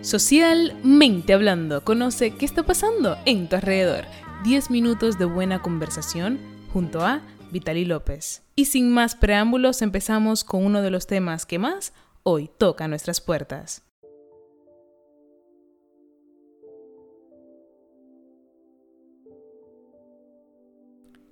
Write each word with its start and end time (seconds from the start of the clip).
Socialmente 0.00 1.34
hablando, 1.34 1.84
conoce 1.84 2.30
qué 2.30 2.44
está 2.44 2.62
pasando 2.62 3.16
en 3.26 3.48
tu 3.48 3.56
alrededor. 3.56 4.04
10 4.44 4.70
minutos 4.70 5.18
de 5.18 5.24
buena 5.24 5.60
conversación 5.60 6.38
junto 6.72 7.00
a 7.00 7.20
Vitali 7.50 7.84
López. 7.84 8.44
Y 8.54 8.66
sin 8.66 8.92
más 8.92 9.16
preámbulos, 9.16 9.82
empezamos 9.82 10.44
con 10.44 10.64
uno 10.64 10.82
de 10.82 10.90
los 10.90 11.08
temas 11.08 11.46
que 11.46 11.58
más 11.58 11.92
hoy 12.22 12.48
toca 12.58 12.86
nuestras 12.86 13.20
puertas. 13.20 13.82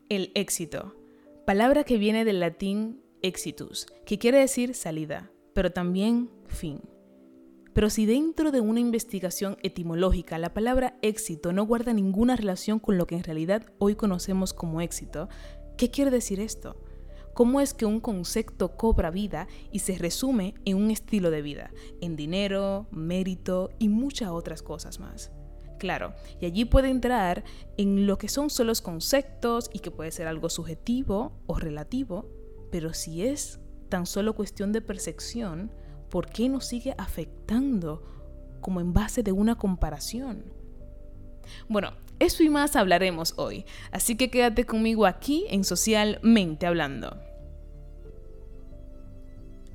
El 0.08 0.32
éxito, 0.34 0.96
palabra 1.46 1.84
que 1.84 1.98
viene 1.98 2.24
del 2.24 2.40
latín 2.40 3.00
exitus, 3.22 3.86
que 4.04 4.18
quiere 4.18 4.38
decir 4.38 4.74
salida, 4.74 5.30
pero 5.54 5.70
también 5.70 6.30
fin. 6.48 6.80
Pero 7.76 7.90
si 7.90 8.06
dentro 8.06 8.52
de 8.52 8.62
una 8.62 8.80
investigación 8.80 9.58
etimológica 9.62 10.38
la 10.38 10.54
palabra 10.54 10.96
éxito 11.02 11.52
no 11.52 11.66
guarda 11.66 11.92
ninguna 11.92 12.34
relación 12.34 12.78
con 12.78 12.96
lo 12.96 13.06
que 13.06 13.16
en 13.16 13.22
realidad 13.22 13.66
hoy 13.78 13.96
conocemos 13.96 14.54
como 14.54 14.80
éxito, 14.80 15.28
¿qué 15.76 15.90
quiere 15.90 16.10
decir 16.10 16.40
esto? 16.40 16.82
¿Cómo 17.34 17.60
es 17.60 17.74
que 17.74 17.84
un 17.84 18.00
concepto 18.00 18.78
cobra 18.78 19.10
vida 19.10 19.46
y 19.72 19.80
se 19.80 19.98
resume 19.98 20.54
en 20.64 20.78
un 20.78 20.90
estilo 20.90 21.30
de 21.30 21.42
vida, 21.42 21.70
en 22.00 22.16
dinero, 22.16 22.86
mérito 22.92 23.68
y 23.78 23.90
muchas 23.90 24.30
otras 24.30 24.62
cosas 24.62 24.98
más? 24.98 25.30
Claro, 25.78 26.14
y 26.40 26.46
allí 26.46 26.64
puede 26.64 26.88
entrar 26.88 27.44
en 27.76 28.06
lo 28.06 28.16
que 28.16 28.30
son 28.30 28.48
solo 28.48 28.72
conceptos 28.82 29.68
y 29.70 29.80
que 29.80 29.90
puede 29.90 30.12
ser 30.12 30.28
algo 30.28 30.48
subjetivo 30.48 31.42
o 31.46 31.58
relativo, 31.58 32.30
pero 32.72 32.94
si 32.94 33.26
es 33.26 33.60
tan 33.90 34.06
solo 34.06 34.34
cuestión 34.34 34.72
de 34.72 34.80
percepción, 34.80 35.70
¿por 36.08 36.26
qué 36.28 36.48
nos 36.48 36.66
sigue 36.66 36.94
afectando 36.98 38.02
como 38.60 38.80
en 38.80 38.92
base 38.92 39.22
de 39.22 39.32
una 39.32 39.56
comparación? 39.56 40.44
Bueno, 41.68 41.92
eso 42.18 42.42
y 42.42 42.48
más 42.48 42.76
hablaremos 42.76 43.34
hoy, 43.36 43.64
así 43.92 44.16
que 44.16 44.30
quédate 44.30 44.64
conmigo 44.64 45.06
aquí 45.06 45.44
en 45.48 45.64
Socialmente 45.64 46.66
Hablando. 46.66 47.20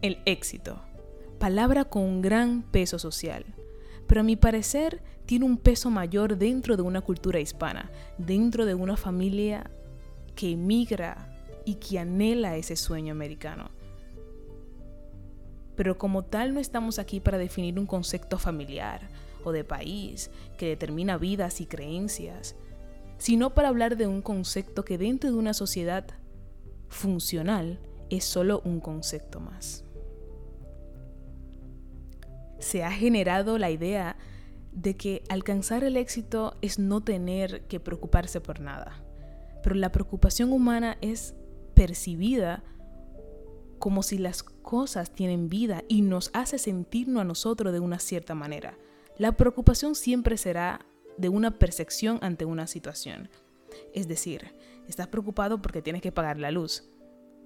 El 0.01 0.19
éxito, 0.25 0.81
palabra 1.39 1.85
con 1.85 2.03
un 2.03 2.21
gran 2.21 2.63
peso 2.63 2.97
social 2.97 3.45
pero 4.11 4.19
a 4.19 4.25
mi 4.25 4.35
parecer 4.35 5.01
tiene 5.25 5.45
un 5.45 5.55
peso 5.55 5.89
mayor 5.89 6.37
dentro 6.37 6.75
de 6.75 6.81
una 6.81 6.99
cultura 6.99 7.39
hispana, 7.39 7.89
dentro 8.17 8.65
de 8.65 8.75
una 8.75 8.97
familia 8.97 9.71
que 10.35 10.51
emigra 10.51 11.33
y 11.63 11.75
que 11.75 11.97
anhela 11.97 12.57
ese 12.57 12.75
sueño 12.75 13.13
americano. 13.13 13.71
Pero 15.75 15.97
como 15.97 16.23
tal 16.23 16.53
no 16.53 16.59
estamos 16.59 16.99
aquí 16.99 17.19
para 17.19 17.37
definir 17.37 17.79
un 17.79 17.85
concepto 17.85 18.37
familiar 18.37 19.09
o 19.43 19.51
de 19.51 19.63
país 19.63 20.29
que 20.57 20.67
determina 20.67 21.17
vidas 21.17 21.61
y 21.61 21.65
creencias, 21.65 22.55
sino 23.17 23.53
para 23.53 23.69
hablar 23.69 23.97
de 23.97 24.07
un 24.07 24.21
concepto 24.21 24.85
que 24.85 24.97
dentro 24.97 25.31
de 25.31 25.37
una 25.37 25.53
sociedad 25.53 26.05
funcional 26.89 27.79
es 28.09 28.25
solo 28.25 28.61
un 28.65 28.79
concepto 28.79 29.39
más 29.39 29.83
se 32.61 32.83
ha 32.83 32.91
generado 32.91 33.57
la 33.57 33.69
idea 33.71 34.15
de 34.71 34.95
que 34.95 35.23
alcanzar 35.27 35.83
el 35.83 35.97
éxito 35.97 36.55
es 36.61 36.79
no 36.79 37.01
tener 37.01 37.63
que 37.63 37.79
preocuparse 37.79 38.39
por 38.39 38.61
nada. 38.61 39.03
Pero 39.63 39.75
la 39.75 39.91
preocupación 39.91 40.53
humana 40.53 40.97
es 41.01 41.35
percibida 41.73 42.63
como 43.81 44.03
si 44.03 44.19
las 44.19 44.43
cosas 44.43 45.11
tienen 45.11 45.49
vida 45.49 45.83
y 45.89 46.03
nos 46.03 46.29
hace 46.33 46.59
sentirnos 46.59 47.21
a 47.21 47.25
nosotros 47.25 47.73
de 47.73 47.79
una 47.79 47.99
cierta 47.99 48.35
manera. 48.35 48.77
La 49.17 49.35
preocupación 49.35 49.95
siempre 49.95 50.37
será 50.37 50.85
de 51.17 51.27
una 51.27 51.57
percepción 51.57 52.19
ante 52.21 52.45
una 52.45 52.67
situación. 52.67 53.29
Es 53.93 54.07
decir, 54.07 54.53
estás 54.87 55.07
preocupado 55.07 55.61
porque 55.61 55.81
tienes 55.81 56.03
que 56.03 56.11
pagar 56.11 56.37
la 56.37 56.51
luz, 56.51 56.89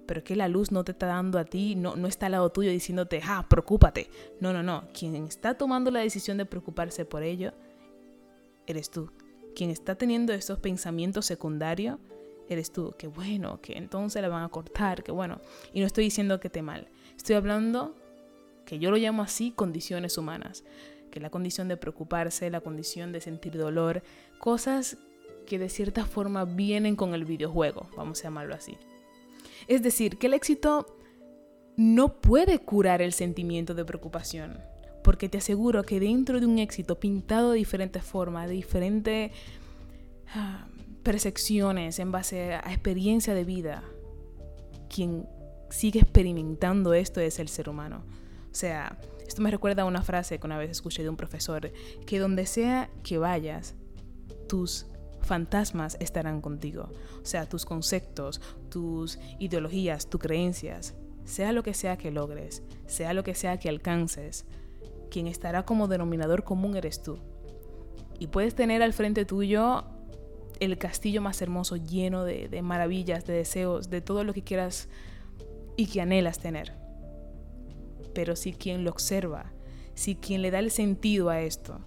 pero 0.06 0.22
que 0.22 0.36
la 0.36 0.46
luz 0.46 0.70
no 0.70 0.84
te 0.84 0.92
está 0.92 1.06
dando 1.06 1.38
a 1.38 1.44
ti, 1.46 1.74
no, 1.74 1.96
no 1.96 2.06
está 2.06 2.26
al 2.26 2.32
lado 2.32 2.52
tuyo 2.52 2.70
diciéndote, 2.70 3.22
ah, 3.24 3.46
preocúpate. 3.48 4.10
No, 4.38 4.52
no, 4.52 4.62
no. 4.62 4.88
Quien 4.92 5.16
está 5.16 5.54
tomando 5.54 5.90
la 5.90 6.00
decisión 6.00 6.36
de 6.36 6.44
preocuparse 6.44 7.06
por 7.06 7.22
ello, 7.22 7.54
eres 8.66 8.90
tú. 8.90 9.10
Quien 9.54 9.70
está 9.70 9.94
teniendo 9.94 10.34
estos 10.34 10.58
pensamientos 10.58 11.24
secundarios, 11.24 11.98
eres 12.48 12.72
tú. 12.72 12.94
Que 12.98 13.06
bueno, 13.06 13.60
que 13.60 13.76
entonces 13.76 14.22
le 14.22 14.28
van 14.28 14.44
a 14.44 14.48
cortar, 14.48 15.02
que 15.02 15.12
bueno. 15.12 15.40
Y 15.72 15.80
no 15.80 15.86
estoy 15.86 16.04
diciendo 16.04 16.40
que 16.40 16.50
te 16.50 16.62
mal. 16.62 16.88
Estoy 17.16 17.36
hablando, 17.36 17.94
que 18.64 18.78
yo 18.78 18.90
lo 18.90 18.96
llamo 18.96 19.22
así, 19.22 19.52
condiciones 19.52 20.18
humanas. 20.18 20.64
Que 21.10 21.20
la 21.20 21.30
condición 21.30 21.68
de 21.68 21.76
preocuparse, 21.76 22.50
la 22.50 22.60
condición 22.60 23.12
de 23.12 23.20
sentir 23.20 23.56
dolor, 23.56 24.02
cosas 24.38 24.98
que 25.46 25.58
de 25.58 25.70
cierta 25.70 26.04
forma 26.04 26.44
vienen 26.44 26.96
con 26.96 27.14
el 27.14 27.24
videojuego, 27.24 27.88
vamos 27.96 28.20
a 28.20 28.24
llamarlo 28.24 28.54
así. 28.54 28.76
Es 29.68 29.82
decir, 29.82 30.18
que 30.18 30.26
el 30.26 30.34
éxito 30.34 30.98
no 31.76 32.20
puede 32.20 32.58
curar 32.58 33.00
el 33.00 33.12
sentimiento 33.12 33.74
de 33.74 33.84
preocupación, 33.84 34.58
porque 35.02 35.28
te 35.28 35.38
aseguro 35.38 35.84
que 35.84 36.00
dentro 36.00 36.40
de 36.40 36.46
un 36.46 36.58
éxito 36.58 36.98
pintado 36.98 37.52
de 37.52 37.58
diferentes 37.58 38.02
formas, 38.02 38.48
de 38.48 38.54
diferentes 38.54 39.32
ah, 40.34 40.66
percepciones 41.06 42.00
en 42.00 42.10
base 42.10 42.54
a 42.54 42.72
experiencia 42.72 43.32
de 43.32 43.44
vida, 43.44 43.84
quien 44.92 45.28
sigue 45.70 46.00
experimentando 46.00 46.94
esto 46.94 47.20
es 47.20 47.38
el 47.38 47.46
ser 47.48 47.68
humano. 47.68 48.02
O 48.50 48.54
sea, 48.56 48.98
esto 49.24 49.40
me 49.40 49.52
recuerda 49.52 49.82
a 49.82 49.84
una 49.84 50.02
frase 50.02 50.40
que 50.40 50.46
una 50.48 50.58
vez 50.58 50.68
escuché 50.68 51.04
de 51.04 51.08
un 51.08 51.16
profesor, 51.16 51.70
que 52.06 52.18
donde 52.18 52.44
sea 52.44 52.90
que 53.04 53.18
vayas, 53.18 53.76
tus 54.48 54.86
fantasmas 55.20 55.96
estarán 56.00 56.40
contigo. 56.40 56.90
O 57.22 57.24
sea, 57.24 57.48
tus 57.48 57.64
conceptos, 57.64 58.40
tus 58.68 59.20
ideologías, 59.38 60.10
tus 60.10 60.20
creencias, 60.20 60.96
sea 61.24 61.52
lo 61.52 61.62
que 61.62 61.74
sea 61.74 61.96
que 61.96 62.10
logres, 62.10 62.64
sea 62.86 63.14
lo 63.14 63.22
que 63.22 63.36
sea 63.36 63.60
que 63.60 63.68
alcances, 63.68 64.44
quien 65.08 65.28
estará 65.28 65.64
como 65.64 65.86
denominador 65.86 66.42
común 66.42 66.76
eres 66.76 67.00
tú. 67.00 67.20
Y 68.18 68.26
puedes 68.26 68.56
tener 68.56 68.82
al 68.82 68.92
frente 68.92 69.24
tuyo 69.24 69.84
el 70.60 70.78
castillo 70.78 71.20
más 71.22 71.42
hermoso 71.42 71.76
lleno 71.76 72.24
de, 72.24 72.62
maravillas, 72.62 73.24
de 73.26 73.34
deseos, 73.34 73.90
de 73.90 74.00
todo 74.00 74.24
lo 74.24 74.32
que 74.32 74.42
quieras 74.42 74.88
y 75.76 75.86
que 75.86 76.00
anhelas 76.00 76.38
tener. 76.38 76.72
Pero 78.14 78.36
si 78.36 78.52
quien 78.52 78.84
lo 78.84 78.90
observa, 78.90 79.52
si 79.94 80.14
quien 80.14 80.42
le 80.42 80.50
da 80.50 80.58
el 80.58 80.70
sentido 80.70 81.28
a 81.28 81.40
esto, 81.40 81.80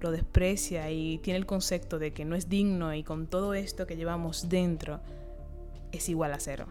lo 0.00 0.10
desprecia 0.10 0.90
y 0.90 1.18
tiene 1.18 1.38
el 1.38 1.46
concepto 1.46 1.98
de 1.98 2.12
que 2.12 2.24
no 2.24 2.36
es 2.36 2.48
digno 2.48 2.94
y 2.94 3.02
con 3.02 3.26
todo 3.26 3.54
esto 3.54 3.86
que 3.86 3.96
llevamos 3.96 4.48
dentro, 4.48 5.00
es 5.92 6.08
igual 6.08 6.32
a 6.32 6.40
cero, 6.40 6.66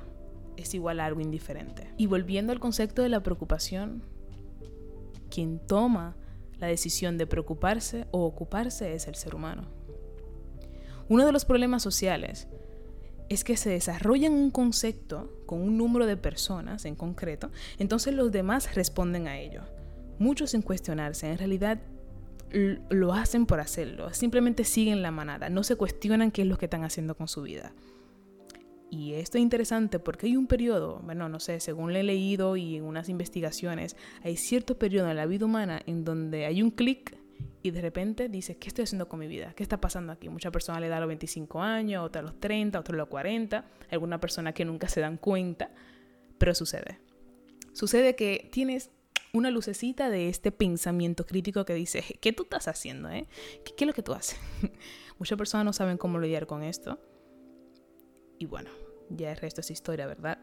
es 0.57 0.73
igual 0.73 1.00
a 1.00 1.06
algo 1.06 1.22
indiferente. 1.22 1.91
Y 1.97 2.07
volviendo 2.07 2.53
al 2.53 2.59
concepto 2.59 3.02
de 3.02 3.09
la 3.09 3.23
preocupación, 3.23 4.03
quien 5.29 5.59
toma 5.59 6.16
la 6.59 6.67
decisión 6.67 7.17
de 7.17 7.28
preocuparse 7.28 8.07
o 8.12 8.25
ocuparse 8.25 8.94
es 8.94 9.07
el 9.07 9.16
ser 9.16 9.35
humano. 9.35 9.74
Uno 11.07 11.25
de 11.25 11.31
los 11.31 11.45
problemas 11.45 11.83
sociales 11.83 12.47
es 13.29 13.43
que 13.43 13.57
se 13.57 13.69
desarrolla 13.69 14.29
un 14.29 14.51
concepto 14.51 15.43
con 15.45 15.61
un 15.61 15.77
número 15.77 16.05
de 16.05 16.17
personas 16.17 16.85
en 16.85 16.95
concreto, 16.95 17.51
entonces 17.77 18.13
los 18.13 18.31
demás 18.31 18.73
responden 18.75 19.27
a 19.27 19.39
ello. 19.39 19.61
Muchos 20.17 20.51
sin 20.51 20.61
cuestionarse, 20.61 21.31
en 21.31 21.38
realidad 21.38 21.79
lo 22.51 23.13
hacen 23.13 23.45
por 23.45 23.59
hacerlo, 23.59 24.13
simplemente 24.13 24.63
siguen 24.63 25.01
la 25.01 25.11
manada, 25.11 25.49
no 25.49 25.63
se 25.63 25.75
cuestionan 25.75 26.31
qué 26.31 26.43
es 26.43 26.47
lo 26.47 26.57
que 26.57 26.66
están 26.66 26.83
haciendo 26.83 27.16
con 27.16 27.27
su 27.27 27.41
vida. 27.41 27.73
Y 28.89 29.13
esto 29.13 29.37
es 29.37 29.41
interesante 29.41 29.99
porque 29.99 30.27
hay 30.27 30.37
un 30.37 30.47
periodo, 30.47 31.01
bueno, 31.03 31.27
no 31.27 31.39
sé, 31.39 31.59
según 31.59 31.91
le 31.91 31.99
he 31.99 32.03
leído 32.03 32.55
y 32.55 32.77
en 32.77 32.83
unas 32.83 33.09
investigaciones, 33.09 33.97
hay 34.23 34.37
cierto 34.37 34.77
periodo 34.77 35.09
en 35.09 35.17
la 35.17 35.25
vida 35.25 35.45
humana 35.45 35.81
en 35.85 36.05
donde 36.05 36.45
hay 36.45 36.61
un 36.61 36.72
clic 36.72 37.17
y 37.62 37.72
de 37.72 37.81
repente 37.81 38.29
dices, 38.29 38.58
¿qué 38.58 38.67
estoy 38.67 38.84
haciendo 38.84 39.09
con 39.09 39.20
mi 39.20 39.28
vida? 39.28 39.53
¿Qué 39.55 39.64
está 39.64 39.82
pasando 39.82 40.14
aquí? 40.14 40.29
Mucha 40.29 40.52
persona 40.52 40.79
le 40.79 40.87
da 40.87 40.99
los 40.99 41.08
25 41.08 41.61
años, 41.61 42.05
otra 42.05 42.22
los 42.22 42.40
30, 42.40 42.79
otra 42.79 42.96
los 42.96 43.08
40, 43.08 43.66
alguna 43.90 44.20
persona 44.20 44.53
que 44.53 44.66
nunca 44.66 44.87
se 44.87 45.02
dan 45.02 45.17
cuenta, 45.17 45.72
pero 46.37 46.53
sucede. 46.53 46.99
Sucede 47.73 48.16
que 48.16 48.49
tienes 48.52 48.91
una 49.34 49.49
lucecita 49.49 50.09
de 50.09 50.29
este 50.29 50.52
pensamiento 50.52 51.26
crítico 51.26 51.66
que 51.66 51.73
dice, 51.73 52.03
¿qué 52.22 52.32
tú 52.34 52.43
estás 52.43 52.67
haciendo? 52.67 53.09
Eh? 53.09 53.28
¿Qué, 53.66 53.73
es 53.84 53.88
lo 53.88 53.93
que 53.93 54.03
tú 54.03 54.14
haces? 54.14 54.40
Muchas 55.17 55.38
personas 55.38 55.66
no 55.66 55.73
saben 55.73 55.97
cómo 55.97 56.20
lidiar 56.20 56.47
con 56.47 56.64
esto. 56.64 56.99
Y 58.38 58.46
bueno, 58.46 58.70
ya 59.09 59.31
el 59.31 59.38
resto 59.38 59.61
es 59.61 59.72
historia, 59.72 60.05
¿verdad? 60.05 60.38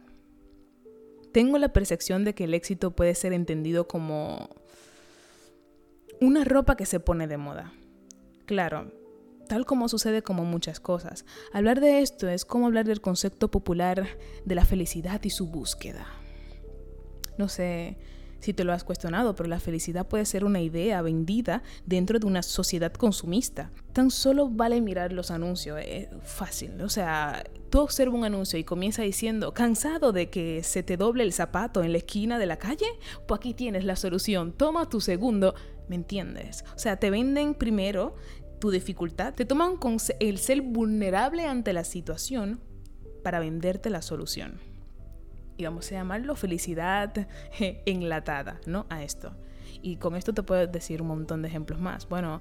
Tengo 1.32 1.56
la 1.58 1.72
percepción 1.72 2.24
de 2.24 2.34
que 2.34 2.44
el 2.44 2.54
éxito 2.54 2.90
puede 2.96 3.14
ser 3.14 3.32
entendido 3.32 3.86
como 3.86 4.50
una 6.20 6.44
ropa 6.44 6.76
que 6.76 6.86
se 6.86 7.00
pone 7.00 7.26
de 7.26 7.36
moda. 7.36 7.72
Claro, 8.46 8.92
tal 9.48 9.66
como 9.66 9.88
sucede 9.88 10.22
como 10.22 10.44
muchas 10.44 10.80
cosas. 10.80 11.24
Hablar 11.52 11.80
de 11.80 12.00
esto 12.00 12.28
es 12.28 12.44
como 12.44 12.66
hablar 12.66 12.86
del 12.86 13.00
concepto 13.00 13.50
popular 13.50 14.06
de 14.44 14.54
la 14.54 14.64
felicidad 14.64 15.22
y 15.24 15.30
su 15.30 15.46
búsqueda. 15.48 16.06
No 17.38 17.48
sé, 17.48 17.98
si 18.42 18.52
te 18.52 18.64
lo 18.64 18.72
has 18.72 18.82
cuestionado, 18.82 19.36
pero 19.36 19.48
la 19.48 19.60
felicidad 19.60 20.08
puede 20.08 20.26
ser 20.26 20.44
una 20.44 20.60
idea 20.60 21.00
vendida 21.00 21.62
dentro 21.86 22.18
de 22.18 22.26
una 22.26 22.42
sociedad 22.42 22.92
consumista. 22.92 23.70
Tan 23.92 24.10
solo 24.10 24.48
vale 24.48 24.80
mirar 24.80 25.12
los 25.12 25.30
anuncios, 25.30 25.80
es 25.86 26.08
fácil. 26.24 26.80
O 26.82 26.88
sea, 26.88 27.44
tú 27.70 27.78
observas 27.78 28.16
un 28.16 28.24
anuncio 28.24 28.58
y 28.58 28.64
comienza 28.64 29.02
diciendo, 29.02 29.54
cansado 29.54 30.10
de 30.12 30.28
que 30.28 30.64
se 30.64 30.82
te 30.82 30.96
doble 30.96 31.22
el 31.22 31.32
zapato 31.32 31.84
en 31.84 31.92
la 31.92 31.98
esquina 31.98 32.40
de 32.40 32.46
la 32.46 32.56
calle, 32.56 32.86
pues 33.28 33.38
aquí 33.38 33.54
tienes 33.54 33.84
la 33.84 33.94
solución, 33.94 34.52
toma 34.52 34.88
tu 34.88 35.00
segundo, 35.00 35.54
¿me 35.88 35.96
entiendes? 35.96 36.64
O 36.74 36.78
sea, 36.78 36.96
te 36.96 37.10
venden 37.10 37.54
primero 37.54 38.16
tu 38.60 38.70
dificultad, 38.70 39.34
te 39.34 39.44
toman 39.44 39.76
con 39.76 39.96
el 40.20 40.38
ser 40.38 40.62
vulnerable 40.62 41.46
ante 41.46 41.72
la 41.72 41.84
situación 41.84 42.60
para 43.22 43.40
venderte 43.40 43.90
la 43.90 44.02
solución 44.02 44.72
y 45.56 45.64
vamos 45.64 45.90
a 45.90 45.94
llamarlo 45.94 46.34
felicidad 46.34 47.26
enlatada, 47.58 48.60
¿no? 48.66 48.86
A 48.90 49.02
esto. 49.02 49.32
Y 49.82 49.96
con 49.96 50.16
esto 50.16 50.32
te 50.32 50.42
puedo 50.42 50.66
decir 50.66 51.02
un 51.02 51.08
montón 51.08 51.42
de 51.42 51.48
ejemplos 51.48 51.80
más. 51.80 52.08
Bueno, 52.08 52.40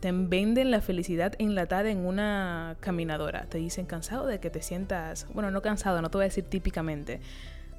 te 0.00 0.12
venden 0.12 0.70
la 0.70 0.80
felicidad 0.80 1.34
enlatada 1.38 1.90
en 1.90 2.04
una 2.04 2.76
caminadora. 2.80 3.46
Te 3.46 3.58
dicen 3.58 3.86
cansado 3.86 4.26
de 4.26 4.40
que 4.40 4.50
te 4.50 4.62
sientas, 4.62 5.26
bueno, 5.32 5.50
no 5.50 5.62
cansado, 5.62 6.02
no 6.02 6.10
te 6.10 6.18
voy 6.18 6.24
a 6.24 6.28
decir 6.28 6.44
típicamente, 6.44 7.20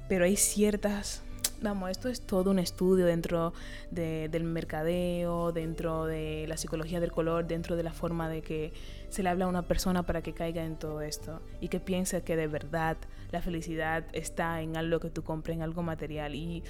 pero 0.08 0.24
hay 0.24 0.36
ciertas 0.36 1.22
vamos, 1.62 1.90
esto 1.90 2.08
es 2.08 2.20
todo 2.20 2.50
un 2.50 2.58
estudio 2.58 3.06
dentro 3.06 3.52
del 3.90 4.44
mercadeo, 4.44 5.52
dentro 5.52 6.06
de 6.06 6.46
la 6.48 6.56
psicología 6.56 7.00
del 7.00 7.12
color, 7.12 7.46
dentro 7.46 7.76
de 7.76 7.82
la 7.82 7.92
forma 7.92 8.28
de 8.28 8.42
que 8.42 8.72
se 9.08 9.22
le 9.22 9.28
habla 9.28 9.46
a 9.46 9.48
una 9.48 9.62
persona 9.62 10.04
para 10.04 10.22
que 10.22 10.32
caiga 10.32 10.64
en 10.64 10.76
todo 10.76 11.00
esto 11.00 11.40
y 11.60 11.68
que 11.68 11.80
piense 11.80 12.22
que 12.22 12.36
de 12.36 12.46
verdad 12.46 12.96
la 13.30 13.42
felicidad 13.42 14.04
está 14.12 14.60
en 14.60 14.76
algo 14.76 15.00
que 15.00 15.10
tú 15.10 15.22
compres, 15.22 15.56
en 15.56 15.62
algo 15.62 15.82
material. 15.82 16.34
Y, 16.34 16.62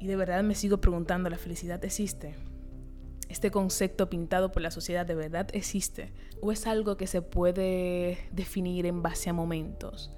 y 0.00 0.06
de 0.06 0.16
verdad 0.16 0.42
me 0.42 0.54
sigo 0.54 0.78
preguntando, 0.78 1.30
¿la 1.30 1.38
felicidad 1.38 1.84
existe? 1.84 2.34
¿Este 3.28 3.50
concepto 3.50 4.08
pintado 4.10 4.52
por 4.52 4.62
la 4.62 4.70
sociedad 4.70 5.06
de 5.06 5.14
verdad 5.14 5.48
existe? 5.52 6.12
¿O 6.40 6.52
es 6.52 6.66
algo 6.66 6.96
que 6.96 7.06
se 7.06 7.22
puede 7.22 8.18
definir 8.32 8.86
en 8.86 9.02
base 9.02 9.30
a 9.30 9.32
momentos? 9.32 10.10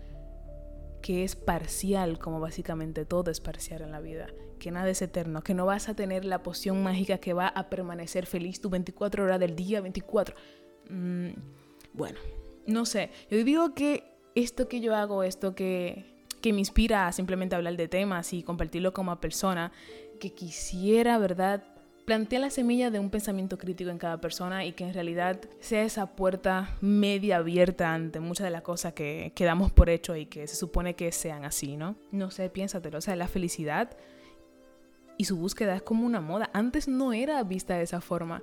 Que 1.03 1.25
es 1.25 1.37
parcial, 1.37 2.19
como 2.19 2.41
básicamente 2.41 3.05
todo 3.05 3.31
es 3.31 3.41
parcial 3.41 3.83
en 3.83 3.93
la 3.93 4.01
vida, 4.01 4.27
que 4.59 4.71
nada 4.71 4.89
es 4.89 5.03
eterno, 5.03 5.43
que 5.43 5.55
no 5.55 5.67
vas 5.67 5.89
a 5.89 5.95
tener 5.95 6.25
la 6.25 6.43
poción 6.43 6.83
mágica 6.83 7.19
que 7.19 7.33
va 7.33 7.49
a 7.49 7.69
permanecer 7.69 8.27
feliz 8.27 8.61
tu 8.61 8.71
24 8.71 9.25
horas 9.25 9.41
del 9.41 9.55
día 9.55 9.81
24. 9.81 10.35
Mm, 10.91 11.31
bueno, 11.93 12.19
no 12.67 12.87
sé, 12.87 13.11
yo 13.31 13.43
digo 13.45 13.75
que 13.75 14.05
esto 14.35 14.69
que 14.69 14.81
yo 14.81 14.95
hago, 14.95 15.23
esto 15.23 15.55
que, 15.55 16.25
que 16.41 16.53
me 16.53 16.59
inspira 16.59 17.07
a 17.07 17.13
simplemente 17.13 17.57
hablar 17.57 17.77
de 17.77 17.89
temas 17.89 18.33
y 18.33 18.43
compartirlo 18.43 18.93
como 18.93 19.19
persona, 19.21 19.73
que 20.21 20.33
quisiera, 20.33 21.19
¿verdad? 21.19 21.65
Plantea 22.07 22.39
la 22.39 22.51
semilla 22.51 22.93
de 22.93 23.01
un 23.01 23.11
pensamiento 23.11 23.59
crítico 23.59 23.91
en 23.91 23.99
cada 23.99 24.21
persona 24.21 24.65
y 24.65 24.73
que 24.73 24.85
en 24.85 24.95
realidad 24.95 25.41
sea 25.59 25.83
esa 25.83 26.15
puerta 26.15 26.77
media 26.81 27.39
abierta 27.39 27.93
ante 27.93 28.21
muchas 28.21 28.45
de 28.45 28.53
las 28.53 28.63
cosas 28.63 28.93
que, 28.93 29.33
que 29.35 29.45
damos 29.45 29.73
por 29.73 29.91
hecho 29.91 30.15
y 30.15 30.27
que 30.27 30.47
se 30.47 30.55
supone 30.55 30.95
que 30.95 31.11
sean 31.11 31.45
así, 31.45 31.77
¿no? 31.77 31.97
No 32.13 32.31
sé, 32.31 32.49
piénsatelo. 32.49 32.99
O 32.99 33.01
sea, 33.01 33.17
la 33.17 33.27
felicidad 33.27 33.97
y 35.19 35.25
su 35.25 35.37
búsqueda 35.37 35.75
es 35.75 35.83
como 35.83 36.07
una 36.07 36.21
moda. 36.21 36.49
Antes 36.53 36.87
no 36.87 37.13
era 37.13 37.43
vista 37.43 37.77
de 37.77 37.83
esa 37.83 38.01
forma. 38.01 38.41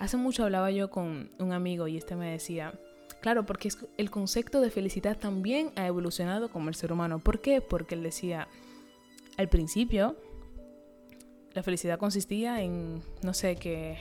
Hace 0.00 0.16
mucho 0.16 0.42
hablaba 0.42 0.72
yo 0.72 0.90
con 0.90 1.30
un 1.38 1.52
amigo 1.52 1.86
y 1.86 1.96
este 1.96 2.16
me 2.16 2.32
decía, 2.32 2.78
claro, 3.20 3.46
porque 3.46 3.68
el 3.98 4.10
concepto 4.10 4.60
de 4.60 4.70
felicidad 4.70 5.16
también 5.16 5.70
ha 5.76 5.86
evolucionado 5.86 6.50
como 6.50 6.70
el 6.70 6.74
ser 6.74 6.92
humano. 6.92 7.20
¿Por 7.20 7.40
qué? 7.40 7.60
Porque 7.60 7.94
él 7.94 8.02
decía, 8.02 8.48
al 9.36 9.48
principio, 9.48 10.16
la 11.56 11.62
felicidad 11.62 11.98
consistía 11.98 12.62
en, 12.62 13.02
no 13.22 13.32
sé, 13.32 13.56
que 13.56 13.96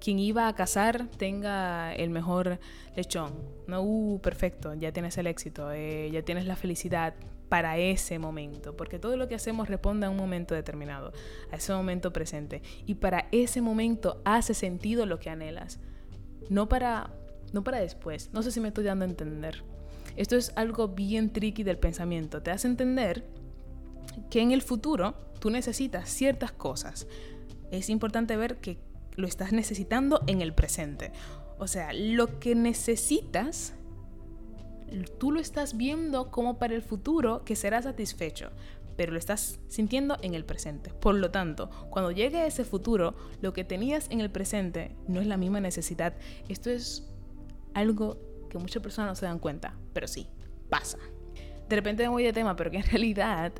quien 0.00 0.18
iba 0.18 0.48
a 0.48 0.54
casar 0.56 1.06
tenga 1.16 1.94
el 1.94 2.10
mejor 2.10 2.58
lechón. 2.96 3.34
No, 3.68 3.82
uh, 3.82 4.20
perfecto, 4.20 4.74
ya 4.74 4.92
tienes 4.92 5.16
el 5.16 5.28
éxito, 5.28 5.70
eh, 5.70 6.10
ya 6.10 6.22
tienes 6.22 6.44
la 6.44 6.56
felicidad 6.56 7.14
para 7.48 7.78
ese 7.78 8.18
momento, 8.18 8.76
porque 8.76 8.98
todo 8.98 9.16
lo 9.16 9.28
que 9.28 9.36
hacemos 9.36 9.68
responde 9.68 10.06
a 10.06 10.10
un 10.10 10.16
momento 10.16 10.56
determinado, 10.56 11.12
a 11.52 11.56
ese 11.56 11.72
momento 11.72 12.12
presente, 12.12 12.62
y 12.84 12.96
para 12.96 13.28
ese 13.30 13.62
momento 13.62 14.20
hace 14.24 14.52
sentido 14.52 15.06
lo 15.06 15.20
que 15.20 15.30
anhelas, 15.30 15.78
no 16.50 16.68
para, 16.68 17.14
no 17.52 17.62
para 17.62 17.78
después. 17.78 18.30
No 18.32 18.42
sé 18.42 18.50
si 18.50 18.60
me 18.60 18.68
estoy 18.68 18.84
dando 18.84 19.04
a 19.04 19.08
entender. 19.08 19.62
Esto 20.16 20.34
es 20.34 20.52
algo 20.56 20.88
bien 20.88 21.32
tricky 21.32 21.62
del 21.62 21.78
pensamiento. 21.78 22.42
Te 22.42 22.50
hace 22.50 22.66
entender 22.66 23.24
que 24.30 24.40
en 24.40 24.52
el 24.52 24.62
futuro 24.62 25.14
tú 25.40 25.50
necesitas 25.50 26.08
ciertas 26.08 26.52
cosas. 26.52 27.06
Es 27.70 27.90
importante 27.90 28.36
ver 28.36 28.58
que 28.58 28.78
lo 29.16 29.26
estás 29.26 29.52
necesitando 29.52 30.22
en 30.26 30.40
el 30.40 30.54
presente. 30.54 31.12
O 31.58 31.66
sea, 31.66 31.92
lo 31.92 32.38
que 32.38 32.54
necesitas 32.54 33.74
tú 35.18 35.32
lo 35.32 35.40
estás 35.40 35.76
viendo 35.76 36.30
como 36.30 36.58
para 36.58 36.74
el 36.74 36.82
futuro 36.82 37.44
que 37.44 37.56
será 37.56 37.82
satisfecho, 37.82 38.50
pero 38.96 39.12
lo 39.12 39.18
estás 39.18 39.60
sintiendo 39.68 40.16
en 40.22 40.34
el 40.34 40.44
presente. 40.44 40.90
Por 40.92 41.14
lo 41.14 41.30
tanto, 41.30 41.70
cuando 41.90 42.10
llegue 42.10 42.46
ese 42.46 42.64
futuro, 42.64 43.14
lo 43.40 43.52
que 43.52 43.64
tenías 43.64 44.10
en 44.10 44.20
el 44.20 44.30
presente 44.30 44.96
no 45.06 45.20
es 45.20 45.26
la 45.26 45.36
misma 45.36 45.60
necesidad. 45.60 46.14
Esto 46.48 46.70
es 46.70 47.08
algo 47.74 48.18
que 48.48 48.58
muchas 48.58 48.82
personas 48.82 49.10
no 49.10 49.14
se 49.14 49.26
dan 49.26 49.38
cuenta, 49.38 49.74
pero 49.92 50.08
sí, 50.08 50.26
pasa. 50.68 50.98
De 51.68 51.76
repente 51.76 52.02
me 52.02 52.08
voy 52.08 52.24
de 52.24 52.32
tema, 52.32 52.56
pero 52.56 52.70
que 52.70 52.78
en 52.78 52.82
realidad 52.90 53.52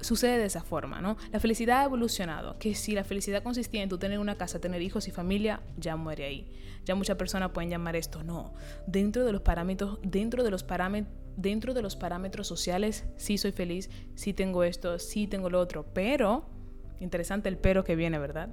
sucede 0.00 0.38
de 0.38 0.46
esa 0.46 0.62
forma, 0.62 1.00
¿no? 1.00 1.16
La 1.32 1.40
felicidad 1.40 1.80
ha 1.80 1.84
evolucionado, 1.84 2.58
que 2.58 2.74
si 2.74 2.92
la 2.94 3.04
felicidad 3.04 3.42
consistía 3.42 3.82
en 3.82 3.88
tú 3.88 3.98
tener 3.98 4.18
una 4.18 4.36
casa, 4.36 4.60
tener 4.60 4.82
hijos 4.82 5.08
y 5.08 5.10
familia, 5.10 5.60
ya 5.76 5.96
muere 5.96 6.24
ahí. 6.24 6.50
Ya 6.84 6.94
muchas 6.94 7.16
personas 7.16 7.50
pueden 7.50 7.70
llamar 7.70 7.96
esto, 7.96 8.22
no. 8.22 8.54
Dentro 8.86 9.24
de 9.24 9.32
los 9.32 9.42
parámetros, 9.42 9.98
dentro 10.02 10.42
de 10.42 10.50
los 10.50 10.62
parámetros, 10.62 11.14
dentro 11.36 11.72
de 11.72 11.82
los 11.82 11.96
parámetros 11.96 12.46
sociales, 12.46 13.04
sí 13.16 13.38
soy 13.38 13.52
feliz, 13.52 13.90
sí 14.14 14.32
tengo 14.32 14.64
esto, 14.64 14.98
sí 14.98 15.26
tengo 15.26 15.50
lo 15.50 15.60
otro, 15.60 15.86
pero, 15.92 16.48
interesante 16.98 17.48
el 17.48 17.58
pero 17.58 17.84
que 17.84 17.94
viene, 17.94 18.18
¿verdad? 18.18 18.48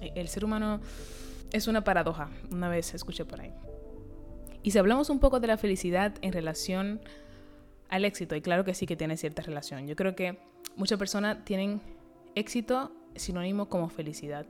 E, 0.00 0.12
el 0.14 0.28
ser 0.28 0.44
humano 0.44 0.80
es 1.52 1.68
una 1.68 1.84
paradoja, 1.84 2.30
una 2.50 2.68
vez 2.68 2.94
escuché 2.94 3.24
por 3.24 3.40
ahí. 3.40 3.52
Y 4.62 4.70
si 4.70 4.78
hablamos 4.78 5.10
un 5.10 5.20
poco 5.20 5.40
de 5.40 5.46
la 5.46 5.58
felicidad 5.58 6.14
en 6.22 6.32
relación 6.32 7.00
al 7.90 8.06
éxito, 8.06 8.34
y 8.34 8.40
claro 8.40 8.64
que 8.64 8.74
sí 8.74 8.86
que 8.86 8.96
tiene 8.96 9.18
cierta 9.18 9.42
relación, 9.42 9.86
yo 9.86 9.94
creo 9.94 10.16
que 10.16 10.38
muchas 10.76 10.98
personas 10.98 11.44
tienen 11.44 11.80
éxito 12.34 12.92
sinónimo 13.14 13.68
como 13.68 13.88
felicidad 13.88 14.46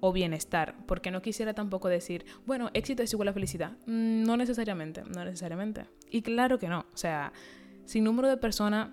o 0.00 0.12
bienestar, 0.12 0.74
porque 0.86 1.10
no 1.10 1.22
quisiera 1.22 1.54
tampoco 1.54 1.88
decir, 1.88 2.24
bueno, 2.46 2.70
éxito 2.74 3.02
es 3.02 3.12
igual 3.12 3.28
a 3.28 3.32
felicidad. 3.32 3.72
Mm, 3.86 4.24
no 4.24 4.36
necesariamente, 4.36 5.02
no 5.04 5.24
necesariamente. 5.24 5.86
Y 6.10 6.22
claro 6.22 6.58
que 6.58 6.68
no, 6.68 6.86
o 6.92 6.96
sea, 6.96 7.32
sin 7.84 8.04
número 8.04 8.28
de 8.28 8.36
personas, 8.36 8.90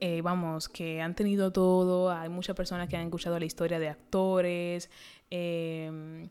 eh, 0.00 0.22
vamos, 0.22 0.68
que 0.68 1.00
han 1.00 1.14
tenido 1.14 1.52
todo, 1.52 2.10
hay 2.10 2.28
muchas 2.28 2.56
personas 2.56 2.88
que 2.88 2.96
han 2.96 3.04
escuchado 3.04 3.38
la 3.38 3.44
historia 3.44 3.78
de 3.78 3.88
actores, 3.88 4.90
em, 5.30 6.28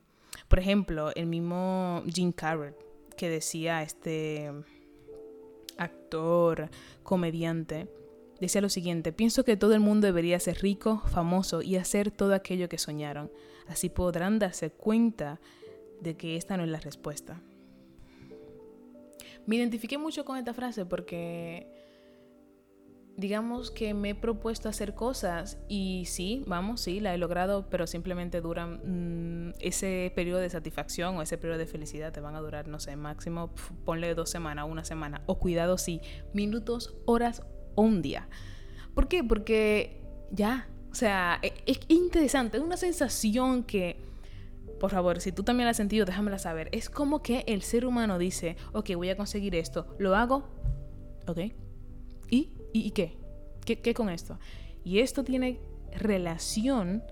por 0.48 0.60
ejemplo, 0.60 1.12
el 1.16 1.26
mismo 1.26 2.04
Jim 2.08 2.32
Carrey, 2.32 2.74
que 3.18 3.30
decía 3.30 3.84
este 3.84 4.52
actor, 5.78 6.70
comediante, 7.04 7.88
Decía 8.40 8.62
lo 8.62 8.70
siguiente, 8.70 9.12
pienso 9.12 9.44
que 9.44 9.58
todo 9.58 9.74
el 9.74 9.82
mundo 9.82 10.08
debería 10.08 10.40
ser 10.40 10.62
rico, 10.62 11.02
famoso 11.08 11.62
y 11.62 11.76
hacer 11.76 12.10
todo 12.10 12.34
aquello 12.34 12.70
que 12.70 12.78
soñaron. 12.78 13.32
Así 13.68 13.90
podrán 13.90 14.40
darse 14.40 14.72
cuenta 14.72 15.40
de 16.02 16.16
que 16.16 16.38
esta 16.38 16.56
no 16.56 16.64
es 16.64 16.70
la 16.70 16.80
respuesta. 16.80 17.42
Me 19.46 19.58
identifiqué 19.58 19.98
mucho 19.98 20.26
con 20.26 20.38
esta 20.38 20.54
frase 20.54 20.86
porque 20.86 21.68
digamos 23.18 23.72
que 23.72 23.94
me 23.94 24.12
he 24.12 24.16
propuesto 24.16 24.70
hacer 24.70 24.96
cosas 24.96 25.58
y 25.68 26.06
sí, 26.06 26.44
vamos, 26.48 26.82
sí, 26.82 27.02
la 27.02 27.14
he 27.14 27.18
logrado, 27.18 27.70
pero 27.70 27.86
simplemente 27.86 28.40
duran 28.40 29.50
mm, 29.50 29.56
ese 29.60 30.14
periodo 30.16 30.40
de 30.40 30.50
satisfacción 30.50 31.18
o 31.18 31.22
ese 31.22 31.38
periodo 31.38 31.60
de 31.60 31.66
felicidad, 31.66 32.14
te 32.14 32.22
van 32.22 32.36
a 32.36 32.40
durar, 32.40 32.70
no 32.70 32.80
sé, 32.80 32.96
máximo, 32.96 33.54
ponle 33.84 34.16
dos 34.16 34.30
semanas, 34.30 34.68
una 34.70 34.86
semana, 34.86 35.22
o 35.26 35.38
cuidado, 35.38 35.78
sí, 35.78 36.00
minutos, 36.34 36.96
horas 37.06 37.44
un 37.76 38.02
día. 38.02 38.28
¿Por 38.94 39.08
qué? 39.08 39.24
Porque 39.24 40.02
ya, 40.32 40.68
o 40.92 40.96
sea, 40.96 41.40
e, 41.42 41.54
es, 41.66 41.80
interesante, 41.88 42.58
es 42.58 42.64
una 42.64 42.78
sensación 42.78 43.64
que, 43.64 43.98
por 44.80 44.92
favor, 44.92 45.20
si 45.22 45.32
tú 45.32 45.44
también 45.44 45.66
la 45.66 45.72
has 45.72 45.78
sentido, 45.78 46.06
déjamela 46.06 46.40
saber. 46.40 46.70
Es 46.72 46.90
como 46.90 47.22
que 47.22 47.44
el 47.48 47.62
ser 47.62 47.86
humano 47.86 48.18
dice, 48.18 48.58
ok, 48.74 48.96
voy 48.96 49.10
a 49.10 49.18
conseguir 49.18 49.56
esto, 49.56 49.96
lo 50.00 50.16
hago, 50.16 50.50
ok, 51.28 51.40
¿y, 52.30 52.50
y, 52.74 52.92
qué? 52.92 53.18
qué? 53.66 53.80
¿Qué 53.80 53.94
con 53.94 54.10
esto? 54.10 54.40
Y 54.84 55.00
esto 55.00 55.24
tiene 55.24 55.60
relación 55.98 57.04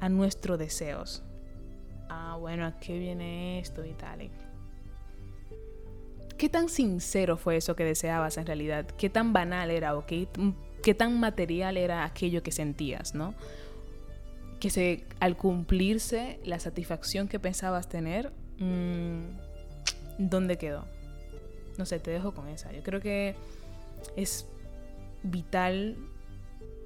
a 0.00 0.08
nuestros 0.08 0.58
deseos. 0.58 1.22
Ah, 2.08 2.36
bueno, 2.40 2.66
¿a 2.66 2.78
qué 2.80 2.98
viene 2.98 3.60
esto 3.60 3.84
y 3.84 3.92
tal? 3.92 4.30
¿Qué 6.40 6.48
tan 6.48 6.70
sincero 6.70 7.36
fue 7.36 7.58
eso 7.58 7.76
que 7.76 7.84
deseabas 7.84 8.38
en 8.38 8.46
realidad? 8.46 8.86
¿Qué 8.96 9.10
tan 9.10 9.34
banal 9.34 9.70
era 9.70 9.94
o 9.94 10.06
qué 10.06 10.26
qué 10.82 10.94
tan 10.94 11.20
material 11.20 11.76
era 11.76 12.02
aquello 12.02 12.42
que 12.42 12.50
sentías, 12.50 13.14
¿no? 13.14 13.34
Que 14.58 14.70
se, 14.70 15.04
al 15.20 15.36
cumplirse 15.36 16.40
la 16.42 16.58
satisfacción 16.58 17.28
que 17.28 17.38
pensabas 17.38 17.90
tener, 17.90 18.32
mmm, 18.56 19.20
¿dónde 20.16 20.56
quedó? 20.56 20.86
No 21.76 21.84
sé, 21.84 21.98
te 21.98 22.10
dejo 22.10 22.32
con 22.32 22.48
esa. 22.48 22.72
Yo 22.72 22.82
creo 22.82 23.02
que 23.02 23.34
es 24.16 24.46
vital 25.22 25.98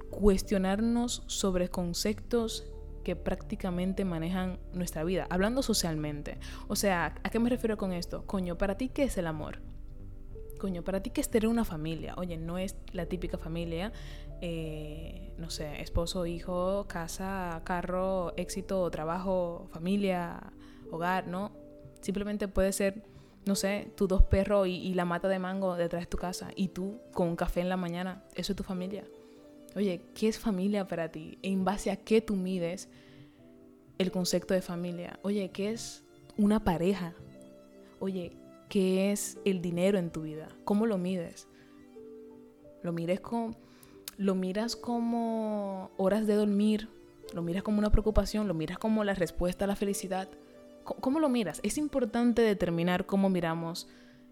cuestionarnos 0.09 1.23
sobre 1.27 1.69
conceptos 1.69 2.65
que 3.05 3.15
prácticamente 3.15 4.03
manejan 4.03 4.59
nuestra 4.73 5.05
vida, 5.05 5.27
hablando 5.29 5.61
socialmente. 5.61 6.39
O 6.67 6.75
sea, 6.75 7.15
¿a 7.23 7.29
qué 7.29 7.39
me 7.39 7.49
refiero 7.49 7.77
con 7.77 7.93
esto? 7.93 8.25
Coño, 8.25 8.57
¿para 8.57 8.75
ti 8.75 8.89
qué 8.89 9.03
es 9.03 9.17
el 9.17 9.27
amor? 9.27 9.61
Coño, 10.59 10.83
¿para 10.83 11.01
ti 11.01 11.11
qué 11.11 11.21
es 11.21 11.29
tener 11.29 11.47
una 11.47 11.63
familia? 11.63 12.15
Oye, 12.17 12.35
no 12.35 12.57
es 12.57 12.75
la 12.91 13.05
típica 13.05 13.37
familia, 13.37 13.93
eh, 14.41 15.33
no 15.37 15.49
sé, 15.49 15.81
esposo, 15.81 16.25
hijo, 16.25 16.87
casa, 16.89 17.61
carro, 17.63 18.33
éxito, 18.37 18.89
trabajo, 18.89 19.67
familia, 19.71 20.51
hogar, 20.91 21.27
¿no? 21.27 21.51
Simplemente 22.01 22.47
puede 22.47 22.73
ser 22.73 23.03
no 23.45 23.53
sé, 23.53 23.91
tus 23.95 24.07
dos 24.07 24.23
perros 24.23 24.67
y, 24.67 24.95
la 24.95 25.05
mata 25.05 25.27
de 25.27 25.37
mango 25.37 25.75
detrás 25.75 26.01
de 26.01 26.07
tu 26.07 26.17
casa 26.17 26.49
y 26.55 26.69
tú 26.69 26.99
con 27.13 27.27
un 27.27 27.35
café 27.35 27.61
en 27.61 27.69
la 27.69 27.77
mañana, 27.77 28.23
eso 28.33 28.53
es 28.53 28.55
tu 28.55 28.63
familia. 28.63 29.05
Oye, 29.75 30.01
¿qué 30.13 30.29
es 30.29 30.39
familia 30.39 30.87
para 30.87 31.11
ti? 31.11 31.37
¿En 31.41 31.65
base 31.65 31.91
a 31.91 31.97
qué 31.97 32.21
tú 32.21 32.35
mides 32.35 32.87
el 33.97 34.09
concepto 34.09 34.53
de 34.53 34.61
familia? 34.61 35.19
Oye, 35.21 35.49
¿qué 35.51 35.71
es 35.71 36.03
una 36.37 36.63
pareja? 36.63 37.13
Oye, 37.99 38.31
¿qué 38.69 39.11
es 39.11 39.37
el 39.43 39.61
dinero 39.61 39.97
en 39.97 40.11
tu 40.11 40.21
vida? 40.21 40.47
¿Cómo 40.63 40.85
lo 40.85 40.97
mides? 40.97 41.49
¿Lo, 42.83 42.93
mires 42.93 43.19
con, 43.19 43.57
¿Lo 44.17 44.33
miras 44.33 44.77
como 44.77 45.91
horas 45.97 46.25
de 46.25 46.35
dormir? 46.35 46.87
¿Lo 47.33 47.41
miras 47.41 47.63
como 47.63 47.79
una 47.79 47.91
preocupación? 47.91 48.47
¿Lo 48.47 48.53
miras 48.53 48.77
como 48.77 49.03
la 49.03 49.13
respuesta 49.13 49.65
a 49.65 49.67
la 49.67 49.75
felicidad? 49.75 50.29
¿Cómo 50.85 51.19
lo 51.19 51.27
miras? 51.27 51.59
Es 51.63 51.77
importante 51.77 52.43
determinar 52.43 53.05
cómo 53.05 53.29
miramos 53.29 53.87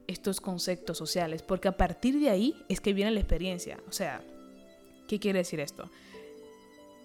estos 0.07 0.39
conceptos 0.39 0.97
sociales, 0.97 1.41
porque 1.41 1.67
a 1.67 1.75
partir 1.75 2.19
de 2.19 2.29
ahí 2.29 2.63
es 2.69 2.79
que 2.79 2.93
viene 2.93 3.11
la 3.11 3.19
experiencia. 3.19 3.79
O 3.89 3.91
sea, 3.91 4.21
¿qué 5.13 5.19
quiere 5.19 5.39
decir 5.39 5.59
esto? 5.59 5.91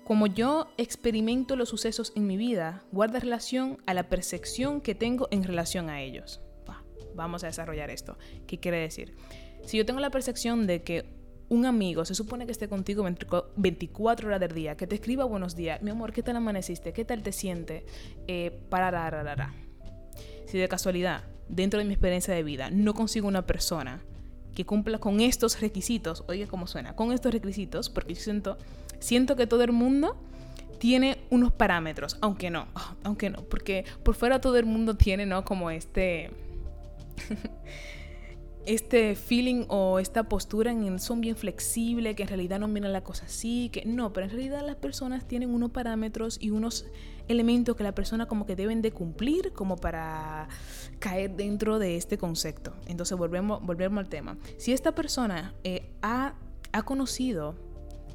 Como 0.04 0.26
yo 0.26 0.68
experimento 0.78 1.56
los 1.56 1.68
sucesos 1.68 2.14
en 2.16 2.26
mi 2.26 2.38
vida, 2.38 2.82
guarda 2.90 3.20
relación 3.20 3.82
a 3.84 3.92
la 3.92 4.08
percepción 4.08 4.80
que 4.80 4.94
tengo 4.94 5.28
en 5.30 5.44
relación 5.44 5.90
a 5.90 6.00
ellos. 6.00 6.40
vamos 7.14 7.42
a 7.42 7.48
desarrollar 7.48 7.90
esto. 7.90 8.16
¿Qué 8.46 8.60
quiere 8.60 8.78
decir? 8.78 9.16
Si 9.66 9.76
yo 9.76 9.84
tengo 9.84 10.00
la 10.00 10.10
percepción 10.10 10.66
de 10.66 10.82
que 10.84 11.04
un 11.50 11.66
amigo 11.66 12.04
se 12.04 12.14
supone 12.14 12.46
que 12.46 12.52
esté 12.52 12.68
contigo 12.68 13.06
24 13.56 14.28
horas 14.28 14.40
del 14.40 14.54
día, 14.54 14.76
que 14.76 14.86
te 14.86 14.94
escriba 14.94 15.24
buenos 15.24 15.54
días, 15.54 15.82
mi 15.82 15.90
amor, 15.90 16.12
¿qué 16.12 16.22
tal 16.22 16.36
amaneciste? 16.36 16.94
¿Qué 16.94 17.04
tal 17.04 17.22
te 17.22 17.32
sientes? 17.32 17.82
Eh, 18.26 18.58
para, 18.70 19.52
Si 20.46 20.56
de 20.56 20.68
casualidad, 20.68 21.24
dentro 21.48 21.80
de 21.80 21.84
mi 21.84 21.92
experiencia 21.92 22.32
de 22.32 22.42
vida, 22.42 22.70
no 22.70 22.94
consigo 22.94 23.28
una 23.28 23.44
persona 23.46 24.02
que 24.58 24.66
cumpla 24.66 24.98
con 24.98 25.20
estos 25.20 25.60
requisitos, 25.60 26.24
oiga 26.26 26.48
cómo 26.48 26.66
suena, 26.66 26.96
con 26.96 27.12
estos 27.12 27.32
requisitos, 27.32 27.88
porque 27.88 28.14
yo 28.14 28.20
siento, 28.20 28.58
siento 28.98 29.36
que 29.36 29.46
todo 29.46 29.62
el 29.62 29.70
mundo 29.70 30.16
tiene 30.80 31.18
unos 31.30 31.52
parámetros, 31.52 32.18
aunque 32.22 32.50
no, 32.50 32.66
aunque 33.04 33.30
no, 33.30 33.42
porque 33.42 33.84
por 34.02 34.16
fuera 34.16 34.40
todo 34.40 34.56
el 34.56 34.66
mundo 34.66 34.96
tiene, 34.96 35.26
¿no? 35.26 35.44
Como 35.44 35.70
este... 35.70 36.32
este 38.68 39.14
feeling 39.14 39.64
o 39.68 39.98
esta 39.98 40.24
postura 40.24 40.70
en 40.70 40.98
son 40.98 41.22
bien 41.22 41.36
flexibles, 41.36 42.14
que 42.14 42.24
en 42.24 42.28
realidad 42.28 42.60
no 42.60 42.68
miran 42.68 42.92
la 42.92 43.02
cosa 43.02 43.24
así, 43.24 43.70
que 43.72 43.86
no, 43.86 44.12
pero 44.12 44.26
en 44.26 44.30
realidad 44.30 44.62
las 44.64 44.76
personas 44.76 45.26
tienen 45.26 45.54
unos 45.54 45.70
parámetros 45.70 46.36
y 46.38 46.50
unos 46.50 46.84
elementos 47.28 47.76
que 47.76 47.82
la 47.82 47.94
persona 47.94 48.26
como 48.26 48.44
que 48.44 48.56
deben 48.56 48.82
de 48.82 48.92
cumplir 48.92 49.52
como 49.54 49.76
para 49.76 50.48
caer 50.98 51.34
dentro 51.34 51.78
de 51.78 51.96
este 51.96 52.18
concepto. 52.18 52.74
Entonces 52.86 53.16
volvemos, 53.16 53.64
volvemos 53.64 54.04
al 54.04 54.10
tema. 54.10 54.36
Si 54.58 54.72
esta 54.72 54.94
persona 54.94 55.54
eh, 55.64 55.90
ha, 56.02 56.34
ha 56.72 56.82
conocido 56.82 57.54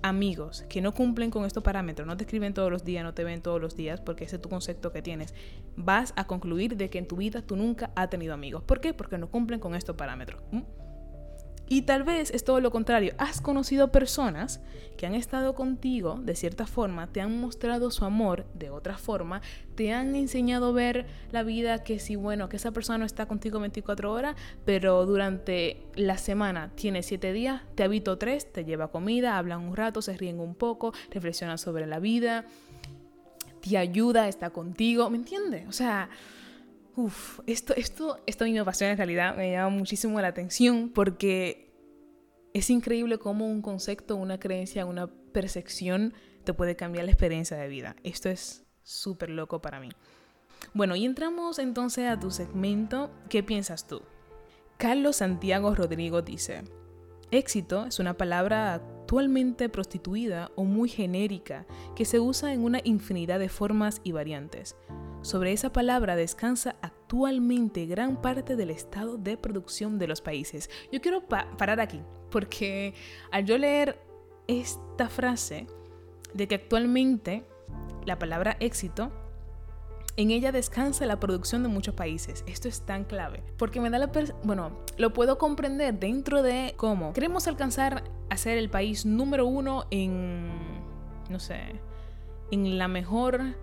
amigos 0.03 0.65
que 0.69 0.81
no 0.81 0.93
cumplen 0.93 1.31
con 1.31 1.45
estos 1.45 1.63
parámetros, 1.63 2.07
no 2.07 2.15
te 2.15 2.25
escriben 2.25 2.53
todos 2.53 2.69
los 2.69 2.83
días, 2.83 3.03
no 3.03 3.13
te 3.13 3.23
ven 3.23 3.41
todos 3.41 3.59
los 3.59 3.75
días, 3.75 4.01
porque 4.01 4.25
ese 4.25 4.35
es 4.35 4.41
tu 4.41 4.49
concepto 4.49 4.91
que 4.91 5.01
tienes, 5.01 5.33
vas 5.75 6.13
a 6.15 6.27
concluir 6.27 6.77
de 6.77 6.89
que 6.89 6.99
en 6.99 7.07
tu 7.07 7.15
vida 7.15 7.41
tú 7.41 7.55
nunca 7.55 7.91
has 7.95 8.09
tenido 8.09 8.33
amigos. 8.33 8.63
¿Por 8.63 8.81
qué? 8.81 8.93
Porque 8.93 9.17
no 9.17 9.31
cumplen 9.31 9.59
con 9.59 9.73
estos 9.73 9.95
parámetros. 9.95 10.41
Y 11.69 11.83
tal 11.83 12.03
vez 12.03 12.29
es 12.31 12.43
todo 12.43 12.59
lo 12.59 12.71
contrario. 12.71 13.13
Has 13.17 13.41
conocido 13.41 13.91
personas 13.91 14.59
que 14.97 15.05
han 15.05 15.15
estado 15.15 15.55
contigo 15.55 16.19
de 16.21 16.35
cierta 16.35 16.67
forma, 16.67 17.07
te 17.07 17.21
han 17.21 17.39
mostrado 17.39 17.89
su 17.89 18.05
amor 18.05 18.45
de 18.53 18.69
otra 18.69 18.97
forma, 18.97 19.41
te 19.75 19.91
han 19.91 20.15
enseñado 20.15 20.67
a 20.67 20.71
ver 20.71 21.07
la 21.31 21.43
vida 21.43 21.83
que 21.83 21.99
si, 21.99 22.15
bueno, 22.15 22.49
que 22.49 22.57
esa 22.57 22.71
persona 22.71 22.99
no 22.99 23.05
está 23.05 23.25
contigo 23.25 23.59
24 23.59 24.11
horas, 24.11 24.35
pero 24.65 25.05
durante 25.05 25.81
la 25.95 26.17
semana 26.17 26.71
tiene 26.75 27.01
7 27.01 27.33
días, 27.33 27.61
te 27.75 27.83
habito 27.83 28.17
3, 28.17 28.51
te 28.51 28.65
lleva 28.65 28.89
comida, 28.89 29.37
hablan 29.37 29.61
un 29.61 29.75
rato, 29.75 30.01
se 30.01 30.15
ríen 30.15 30.39
un 30.39 30.55
poco, 30.55 30.93
reflexionan 31.11 31.57
sobre 31.57 31.87
la 31.87 31.99
vida, 31.99 32.45
te 33.61 33.77
ayuda, 33.77 34.27
está 34.27 34.51
contigo, 34.51 35.09
¿me 35.09 35.17
entiendes? 35.17 35.67
O 35.67 35.71
sea... 35.71 36.09
Uf, 36.95 37.39
esto, 37.47 37.73
esto, 37.75 38.19
esto 38.27 38.43
a 38.43 38.47
en 38.47 38.97
realidad, 38.97 39.35
me 39.35 39.51
llama 39.51 39.69
muchísimo 39.69 40.21
la 40.21 40.27
atención 40.27 40.91
porque 40.93 41.73
es 42.53 42.69
increíble 42.69 43.17
cómo 43.17 43.47
un 43.47 43.61
concepto, 43.63 44.15
una 44.15 44.39
creencia, 44.39 44.85
una 44.85 45.07
percepción 45.07 46.13
te 46.43 46.53
puede 46.53 46.75
cambiar 46.75 47.05
la 47.05 47.11
experiencia 47.11 47.57
de 47.57 47.67
vida. 47.67 47.95
Esto 48.03 48.29
es 48.29 48.63
súper 48.83 49.31
loco 49.31 49.61
para 49.61 49.79
mí. 49.79 49.89
Bueno, 50.73 50.95
y 50.95 51.05
entramos 51.05 51.57
entonces 51.57 52.09
a 52.09 52.19
tu 52.19 52.29
segmento. 52.29 53.09
¿Qué 53.27 53.41
piensas 53.41 53.87
tú? 53.87 54.03
Carlos 54.77 55.17
Santiago 55.17 55.73
Rodrigo 55.73 56.21
dice, 56.21 56.63
éxito 57.31 57.85
es 57.85 57.99
una 57.99 58.15
palabra 58.15 58.75
actualmente 58.75 59.67
prostituida 59.67 60.51
o 60.55 60.63
muy 60.63 60.89
genérica 60.89 61.65
que 61.95 62.05
se 62.05 62.19
usa 62.19 62.53
en 62.53 62.63
una 62.63 62.81
infinidad 62.83 63.39
de 63.39 63.49
formas 63.49 63.99
y 64.03 64.11
variantes. 64.11 64.75
Sobre 65.23 65.53
esa 65.53 65.71
palabra 65.71 66.17
descansa 66.17 66.75
actualmente 66.81 67.85
gran 67.85 68.21
parte 68.21 68.57
del 68.57 68.69
estado 68.69 69.15
de 69.15 69.37
producción 69.37 69.97
de 69.97 70.07
los 70.07 70.19
países. 70.19 70.69
Yo 70.91 70.99
quiero 70.99 71.25
parar 71.25 71.79
aquí, 71.79 72.01
porque 72.29 72.93
al 73.31 73.45
yo 73.45 73.57
leer 73.57 74.01
esta 74.47 75.07
frase 75.07 75.65
de 76.33 76.47
que 76.49 76.55
actualmente 76.55 77.45
la 78.05 78.19
palabra 78.19 78.57
éxito 78.59 79.13
en 80.17 80.31
ella 80.31 80.51
descansa 80.51 81.05
la 81.05 81.21
producción 81.21 81.63
de 81.63 81.69
muchos 81.69 81.95
países. 81.95 82.43
Esto 82.45 82.67
es 82.67 82.81
tan 82.81 83.05
clave. 83.05 83.43
Porque 83.57 83.79
me 83.79 83.89
da 83.89 83.99
la... 83.99 84.11
Bueno, 84.43 84.77
lo 84.97 85.13
puedo 85.13 85.37
comprender 85.37 85.97
dentro 85.97 86.43
de 86.43 86.73
cómo 86.75 87.13
queremos 87.13 87.47
alcanzar 87.47 88.03
a 88.29 88.35
ser 88.35 88.57
el 88.57 88.69
país 88.69 89.05
número 89.05 89.45
uno 89.47 89.85
en... 89.89 90.51
No 91.29 91.39
sé. 91.39 91.79
En 92.51 92.77
la 92.77 92.89
mejor 92.89 93.55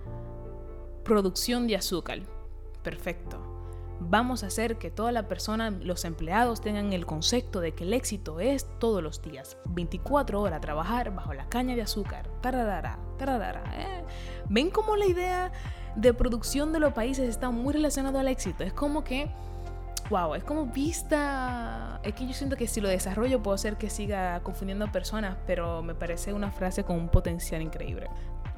producción 1.04 1.66
de 1.66 1.76
azúcar. 1.76 2.20
Perfecto. 2.82 3.38
Vamos 4.02 4.42
a 4.42 4.46
hacer 4.46 4.78
que 4.78 4.90
toda 4.90 5.12
la 5.12 5.28
persona, 5.28 5.70
los 5.70 6.06
empleados 6.06 6.62
tengan 6.62 6.94
el 6.94 7.04
concepto 7.04 7.60
de 7.60 7.72
que 7.72 7.84
el 7.84 7.92
éxito 7.92 8.40
es 8.40 8.66
todos 8.78 9.02
los 9.02 9.20
días, 9.20 9.58
24 9.66 10.40
horas 10.40 10.62
trabajar 10.62 11.14
bajo 11.14 11.34
la 11.34 11.48
caña 11.50 11.76
de 11.76 11.82
azúcar. 11.82 12.30
Tararara, 12.40 12.98
tararara, 13.18 13.62
¿eh? 13.76 14.04
¿Ven 14.48 14.70
cómo 14.70 14.96
la 14.96 15.04
idea 15.04 15.52
de 15.96 16.14
producción 16.14 16.72
de 16.72 16.80
los 16.80 16.94
países 16.94 17.28
está 17.28 17.50
muy 17.50 17.74
relacionado 17.74 18.18
al 18.18 18.28
éxito? 18.28 18.64
Es 18.64 18.72
como 18.72 19.04
que 19.04 19.30
wow, 20.10 20.34
es 20.34 20.44
como 20.44 20.66
vista. 20.66 22.00
Es 22.02 22.14
que 22.14 22.26
yo 22.26 22.34
siento 22.34 22.56
que 22.56 22.66
si 22.66 22.80
lo 22.80 22.88
desarrollo 22.88 23.42
puedo 23.42 23.54
hacer 23.54 23.76
que 23.76 23.88
siga 23.88 24.40
confundiendo 24.42 24.90
personas, 24.92 25.36
pero 25.46 25.82
me 25.82 25.94
parece 25.94 26.32
una 26.32 26.50
frase 26.50 26.84
con 26.84 26.96
un 26.96 27.08
potencial 27.08 27.62
increíble. 27.62 28.08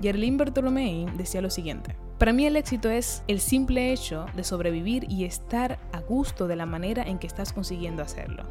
Yerlin 0.02 0.37
Bertolomei 0.37 1.06
decía 1.16 1.40
lo 1.40 1.49
siguiente: 1.49 1.94
Para 2.18 2.32
mí 2.32 2.44
el 2.44 2.56
éxito 2.56 2.90
es 2.90 3.23
el 3.28 3.38
simple 3.38 3.92
hecho 3.92 4.26
de 4.35 4.42
sobrevivir 4.42 5.06
y 5.09 5.25
estar 5.25 5.78
a 5.92 6.00
gusto 6.00 6.49
de 6.49 6.56
la 6.56 6.66
manera 6.66 7.04
en 7.04 7.18
que 7.18 7.28
estás 7.28 7.52
consiguiendo 7.52 8.02
hacerlo. 8.02 8.42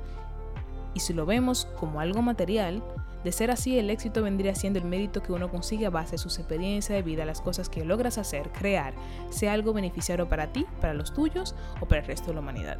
Y 0.93 1.01
si 1.01 1.13
lo 1.13 1.25
vemos 1.25 1.67
como 1.77 2.00
algo 2.00 2.22
material, 2.22 2.81
de 3.25 3.31
ser 3.34 3.51
así, 3.51 3.77
el 3.77 3.89
éxito 3.89 4.24
vendría 4.24 4.55
siendo 4.55 4.79
el 4.79 4.86
mérito 4.86 5.22
que 5.22 5.34
uno 5.34 5.50
consigue 5.51 5.86
a 5.86 5.89
base 5.89 6.13
de 6.13 6.17
su 6.17 6.29
experiencia 6.29 6.96
de 6.96 7.01
vida, 7.01 7.25
las 7.25 7.41
cosas 7.41 7.70
que 7.70 7.86
logras 7.86 8.17
hacer, 8.17 8.50
crear, 8.51 8.93
sea 9.29 9.53
algo 9.53 9.74
beneficiario 9.74 10.27
para 10.27 10.53
ti, 10.53 10.65
para 10.79 10.93
los 10.93 11.13
tuyos 11.13 11.53
o 11.81 11.86
para 11.86 12.01
el 12.01 12.08
resto 12.08 12.27
de 12.27 12.34
la 12.36 12.39
humanidad. 12.39 12.77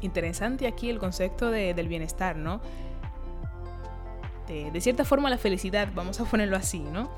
Interesante 0.00 0.68
aquí 0.68 0.90
el 0.90 0.98
concepto 0.98 1.50
del 1.50 1.88
bienestar, 1.88 2.36
¿no? 2.36 2.60
De, 4.46 4.70
de 4.70 4.80
cierta 4.80 5.04
forma 5.04 5.28
la 5.28 5.38
felicidad, 5.38 5.88
vamos 5.94 6.20
a 6.20 6.24
ponerlo 6.24 6.56
así, 6.56 6.78
¿no? 6.78 7.10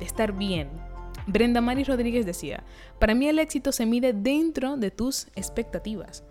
De 0.00 0.04
estar 0.06 0.32
bien. 0.32 0.68
Brenda 1.26 1.60
Mari 1.60 1.84
Rodríguez 1.84 2.26
decía, 2.26 2.64
para 2.98 3.14
mí 3.14 3.28
el 3.28 3.38
éxito 3.38 3.70
se 3.70 3.86
mide 3.86 4.12
dentro 4.12 4.76
de 4.76 4.90
tus 4.90 5.28
expectativas. 5.36 6.24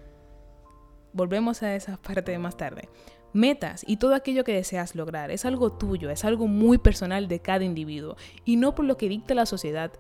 Volvemos 1.14 1.64
a 1.64 1.76
esa 1.76 1.98
parte 1.98 2.32
de 2.32 2.40
más 2.40 2.58
tarde. 2.58 2.90
metas 3.32 3.84
y 3.86 3.98
todo 3.98 4.16
aquello 4.16 4.44
que 4.44 4.56
deseas 4.56 4.96
lograr. 4.96 5.30
Es 5.30 5.46
algo 5.46 5.72
tuyo, 5.72 6.10
es 6.10 6.26
algo 6.26 6.48
muy 6.48 6.80
personal 6.80 7.28
de 7.28 7.40
cada 7.40 7.64
individuo 7.64 8.16
y 8.44 8.56
no 8.56 8.74
por 8.74 8.86
lo 8.86 8.98
que 8.98 9.08
dicta 9.08 9.36
la 9.36 9.46
sociedad 9.46 9.92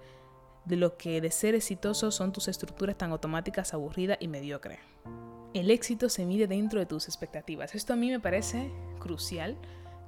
de 0.65 0.75
lo 0.75 0.97
que 0.97 1.21
de 1.21 1.29
ser 1.29 1.53
exitoso 1.53 2.09
son 2.09 2.33
tus 2.33 2.47
estructuras 2.47 2.97
tan 2.97 3.11
automáticas, 3.11 3.73
aburridas 3.73 4.17
y 4.19 4.27
mediocres. 4.27 4.79
El 5.53 5.69
éxito 5.69 6.09
se 6.09 6.25
mide 6.25 6.47
dentro 6.47 6.79
de 6.79 6.87
tus 6.87 7.07
expectativas. 7.07 7.75
Esto 7.75 7.93
a 7.93 7.95
mí 7.95 8.09
me 8.09 8.19
parece 8.19 8.71
crucial, 8.99 9.57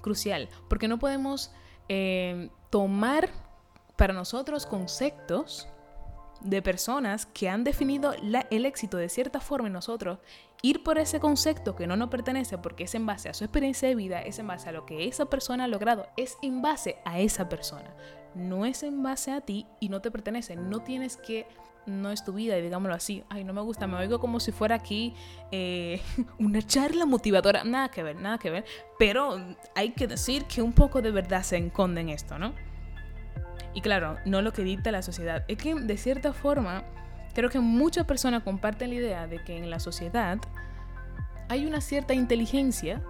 crucial, 0.02 0.50
porque 0.68 0.88
no 0.88 0.98
podemos 1.00 1.52
eh, 1.90 2.50
tomar 2.70 3.30
para 4.02 4.14
nosotros 4.16 4.66
conceptos 4.66 5.68
de 6.42 6.64
personas 6.64 7.28
que 7.28 7.50
han 7.50 7.64
definido 7.64 8.16
el 8.50 8.66
éxito 8.66 8.98
de 8.98 9.10
cierta 9.10 9.40
forma 9.40 9.68
en 9.68 9.74
nosotros, 9.74 10.18
ir 10.64 10.82
por 10.82 10.98
ese 10.98 11.20
concepto 11.20 11.76
que 11.76 11.86
no 11.86 11.96
nos 11.96 12.10
pertenece 12.10 12.58
porque 12.58 12.86
es 12.86 12.96
en 12.96 13.06
base 13.06 13.30
a 13.30 13.36
su 13.36 13.44
experiencia 13.44 13.88
de 13.88 13.94
vida, 13.94 14.20
es 14.20 14.40
en 14.40 14.48
base 14.48 14.70
a 14.70 14.72
lo 14.72 14.88
que 14.88 15.08
esa 15.08 15.26
persona 15.28 15.66
ha 15.66 15.68
logrado, 15.68 16.08
es 16.18 16.40
en 16.42 16.64
base 16.64 16.98
a 17.06 17.20
esa 17.20 17.48
persona, 17.48 17.94
no 18.34 18.66
es 18.66 18.82
en 18.82 19.04
base 19.04 19.34
a 19.34 19.42
ti 19.42 19.68
y 19.80 19.90
no 19.90 20.02
te 20.02 20.10
pertenece, 20.10 20.56
no 20.56 20.80
tienes 20.80 21.16
que 21.16 21.46
no 21.86 22.10
es 22.10 22.26
tu 22.26 22.34
vida 22.34 22.58
y 22.58 22.64
digámoslo 22.64 22.96
así, 22.96 23.24
ay, 23.30 23.44
no 23.44 23.54
me 23.54 23.62
gusta, 23.62 23.86
me 23.86 23.98
oigo 23.98 24.20
como 24.20 24.40
si 24.40 24.52
fuera 24.52 24.74
aquí 24.74 25.14
eh, 25.52 26.02
una 26.40 26.64
charla 26.64 27.06
motivadora, 27.06 27.64
nada 27.66 27.90
que 27.90 28.02
ver, 28.02 28.16
nada 28.16 28.40
que 28.40 28.50
ver, 28.50 28.66
pero 28.98 29.40
hay 29.76 29.92
que 29.92 30.08
decir 30.08 30.46
que 30.46 30.64
un 30.64 30.74
poco 30.74 31.04
de 31.04 31.12
verdad 31.12 31.44
se 31.44 31.58
enconde 31.58 32.02
en 32.02 32.10
esto, 32.10 32.40
¿no? 32.40 32.71
Y 33.74 33.82
claro, 33.82 34.18
no 34.26 34.42
lo 34.42 34.54
que 34.54 34.64
dicta 34.64 34.92
la 34.92 35.02
sociedad. 35.02 35.44
Es 35.48 35.58
que 35.58 35.76
de 35.76 35.98
cierta 35.98 36.34
forma, 36.34 36.84
creo 37.34 37.50
que 37.50 37.60
muchas 37.60 38.06
personas 38.06 38.44
comparten 38.44 38.90
la 38.90 38.96
idea 38.96 39.28
de 39.28 39.44
que 39.44 39.58
en 39.58 39.70
la 39.70 39.80
sociedad 39.80 40.40
hay 41.50 41.66
una 41.66 41.82
cierta 41.82 42.14
inteligencia 42.14 43.02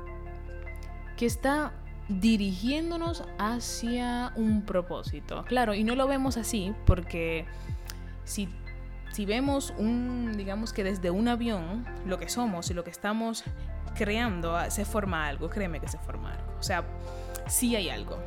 que 1.17 1.25
está 1.25 1.73
dirigiéndonos 2.09 3.23
hacia 3.37 4.33
un 4.35 4.63
propósito. 4.63 5.43
Claro, 5.45 5.73
y 5.73 5.83
no 5.83 5.95
lo 5.95 6.07
vemos 6.07 6.37
así 6.37 6.73
porque 6.85 7.45
si, 8.23 8.49
si 9.11 9.25
vemos 9.25 9.73
un, 9.77 10.33
digamos 10.37 10.73
que 10.73 10.83
desde 10.83 11.11
un 11.11 11.27
avión, 11.27 11.85
lo 12.05 12.17
que 12.17 12.29
somos 12.29 12.69
y 12.69 12.73
lo 12.73 12.83
que 12.83 12.89
estamos 12.89 13.43
creando, 13.95 14.57
se 14.69 14.85
forma 14.85 15.27
algo, 15.27 15.49
créeme 15.49 15.79
que 15.79 15.87
se 15.87 15.97
forma 15.99 16.33
algo. 16.33 16.53
O 16.59 16.63
sea, 16.63 16.83
sí 17.47 17.75
hay 17.75 17.89
algo. 17.89 18.17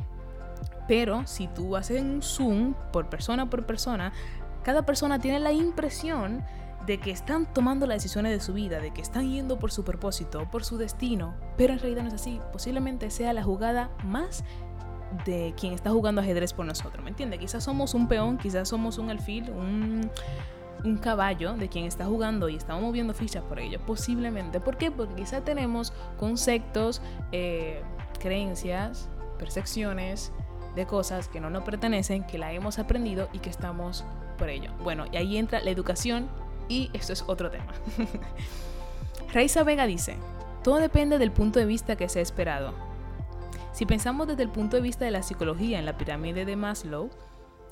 Pero 0.87 1.27
si 1.27 1.49
tú 1.49 1.77
haces 1.77 2.03
un 2.03 2.23
zoom 2.23 2.75
por 2.93 3.09
persona 3.09 3.49
por 3.49 3.67
persona, 3.67 4.13
cada 4.63 4.85
persona 4.85 5.19
tiene 5.19 5.41
la 5.41 5.53
impresión 5.53 6.45
de 6.87 6.99
que 6.99 7.11
están 7.11 7.47
tomando 7.53 7.87
las 7.87 7.97
decisiones 7.97 8.33
de 8.33 8.41
su 8.41 8.53
vida, 8.53 8.79
de 8.79 8.93
que 8.93 9.01
están 9.01 9.31
yendo 9.31 9.59
por 9.59 9.73
su 9.73 9.85
propósito, 9.85 10.49
por 10.51 10.65
su 10.65 10.77
destino, 10.77 11.35
pero 11.57 11.73
en 11.73 11.79
realidad 11.79 12.03
no 12.03 12.09
es 12.09 12.15
así. 12.15 12.41
Posiblemente 12.53 13.11
sea 13.11 13.33
la 13.33 13.43
jugada 13.43 13.91
más 14.05 14.45
de 15.25 15.55
quien 15.59 15.73
está 15.73 15.91
jugando 15.91 16.21
ajedrez 16.21 16.53
por 16.53 16.67
nosotros, 16.67 17.03
¿me 17.03 17.11
entiendes? 17.11 17.39
Quizás 17.39 17.65
somos 17.65 17.95
un 17.95 18.09
peón, 18.09 18.37
quizás 18.37 18.69
somos 18.69 18.99
un 18.99 19.11
alfil, 19.11 19.49
un, 19.51 20.11
un 20.85 20.97
caballo 20.99 21.55
de 21.55 21.69
quien 21.69 21.85
está 21.87 22.05
jugando 22.05 22.49
y 22.49 22.57
estamos 22.57 22.83
moviendo 22.83 23.15
fichas 23.15 23.43
por 23.45 23.61
ello, 23.61 23.81
posiblemente. 23.87 24.61
¿Por 24.61 24.77
qué? 24.77 24.91
Porque 24.91 25.15
quizás 25.15 25.45
tenemos 25.45 25.93
conceptos, 26.19 27.01
eh, 27.33 27.83
creencias, 28.19 29.09
percepciones, 29.39 30.33
de 30.75 30.87
cosas 30.87 31.29
que 31.29 31.41
no 31.41 31.51
nos 31.51 31.65
pertenecen, 31.65 32.25
que 32.25 32.39
la 32.39 32.53
hemos 32.53 32.79
aprendido 32.79 33.29
y 33.33 33.39
que 33.39 33.51
estamos 33.51 34.05
por 34.39 34.49
ello. 34.49 34.73
Bueno, 34.83 35.05
y 35.13 35.17
ahí 35.17 35.37
entra 35.37 35.61
la 35.61 35.71
educación 35.71 36.29
y 36.69 36.91
esto 36.93 37.13
es 37.13 37.25
otro 37.27 37.51
tema. 37.51 37.73
Raiza 39.33 39.65
Vega 39.65 39.87
dice, 39.87 40.17
todo 40.63 40.77
depende 40.77 41.19
del 41.19 41.33
punto 41.33 41.59
de 41.59 41.67
vista 41.67 41.97
que 41.97 42.09
se 42.09 42.21
ha 42.21 42.23
esperado. 42.23 42.73
Si 43.73 43.87
pensamos 43.87 44.29
desde 44.29 44.45
el 44.45 44.51
punto 44.51 44.77
de 44.77 44.83
vista 44.83 45.05
de 45.05 45.11
la 45.11 45.23
psicología 45.23 45.79
en 45.79 45.87
la 45.87 45.97
pirámide 45.97 46.45
de 46.45 46.57
Maslow, 46.57 47.11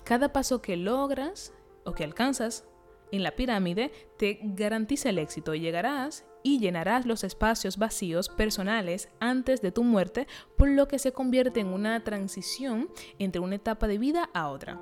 cada 0.05 0.33
paso 0.33 0.61
que 0.61 0.77
logras 0.77 1.53
o 1.85 1.93
que 1.93 2.05
alcanzas 2.05 2.65
en 3.13 3.23
la 3.23 3.33
pirámide 3.33 3.93
te 4.19 4.41
garantiza 4.43 5.11
el 5.11 5.19
éxito 5.19 5.55
y 5.55 5.61
llegarás 5.61 6.25
y 6.43 6.59
llenarás 6.59 7.07
los 7.07 7.25
espacios 7.25 7.77
vacíos 7.77 8.29
personales 8.29 9.09
antes 9.21 9.61
de 9.63 9.73
tu 9.73 9.85
muerte, 9.85 10.27
por 10.57 10.69
lo 10.69 10.89
que 10.89 10.99
se 10.99 11.13
convierte 11.13 11.61
en 11.61 11.69
una 11.69 12.03
transición 12.05 12.89
entre 13.19 13.41
una 13.41 13.57
etapa 13.57 13.87
de 13.87 13.99
vida 13.99 14.29
a 14.35 14.49
otra. 14.49 14.81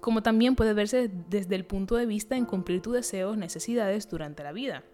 Como 0.00 0.22
también 0.22 0.56
puede 0.56 0.74
verse 0.74 1.10
desde 1.28 1.54
el 1.54 1.64
punto 1.64 1.96
de 1.96 2.06
vista 2.06 2.36
en 2.36 2.44
cumplir 2.44 2.82
tus 2.82 2.94
deseos, 2.94 3.36
necesidades 3.36 4.08
durante 4.08 4.42
la 4.42 4.52
vida. 4.52 4.84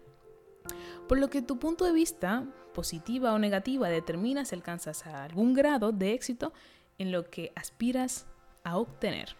Por 1.07 1.19
lo 1.19 1.29
que 1.29 1.41
tu 1.41 1.57
punto 1.57 1.85
de 1.85 1.93
vista, 1.93 2.45
positiva 2.73 3.33
o 3.33 3.39
negativa, 3.39 3.89
determina 3.89 4.45
si 4.45 4.55
alcanzas 4.55 5.05
algún 5.07 5.53
grado 5.53 5.91
de 5.91 6.13
éxito 6.13 6.53
en 6.99 7.11
lo 7.11 7.29
que 7.29 7.51
aspiras 7.55 8.27
a 8.63 8.77
obtener. 8.77 9.35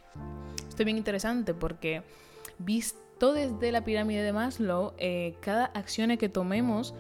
Esto 0.67 0.81
es 0.81 0.85
bien 0.85 0.97
interesante 0.97 1.53
porque 1.53 2.03
visto 2.57 3.08
todo 3.19 3.33
desde 3.33 3.71
la 3.71 3.83
pirámide 3.83 4.23
de 4.23 4.33
Maslow, 4.33 4.93
eh, 4.97 5.35
cada 5.41 5.65
acción 5.65 6.15
que 6.17 6.29
tomemos, 6.29 6.95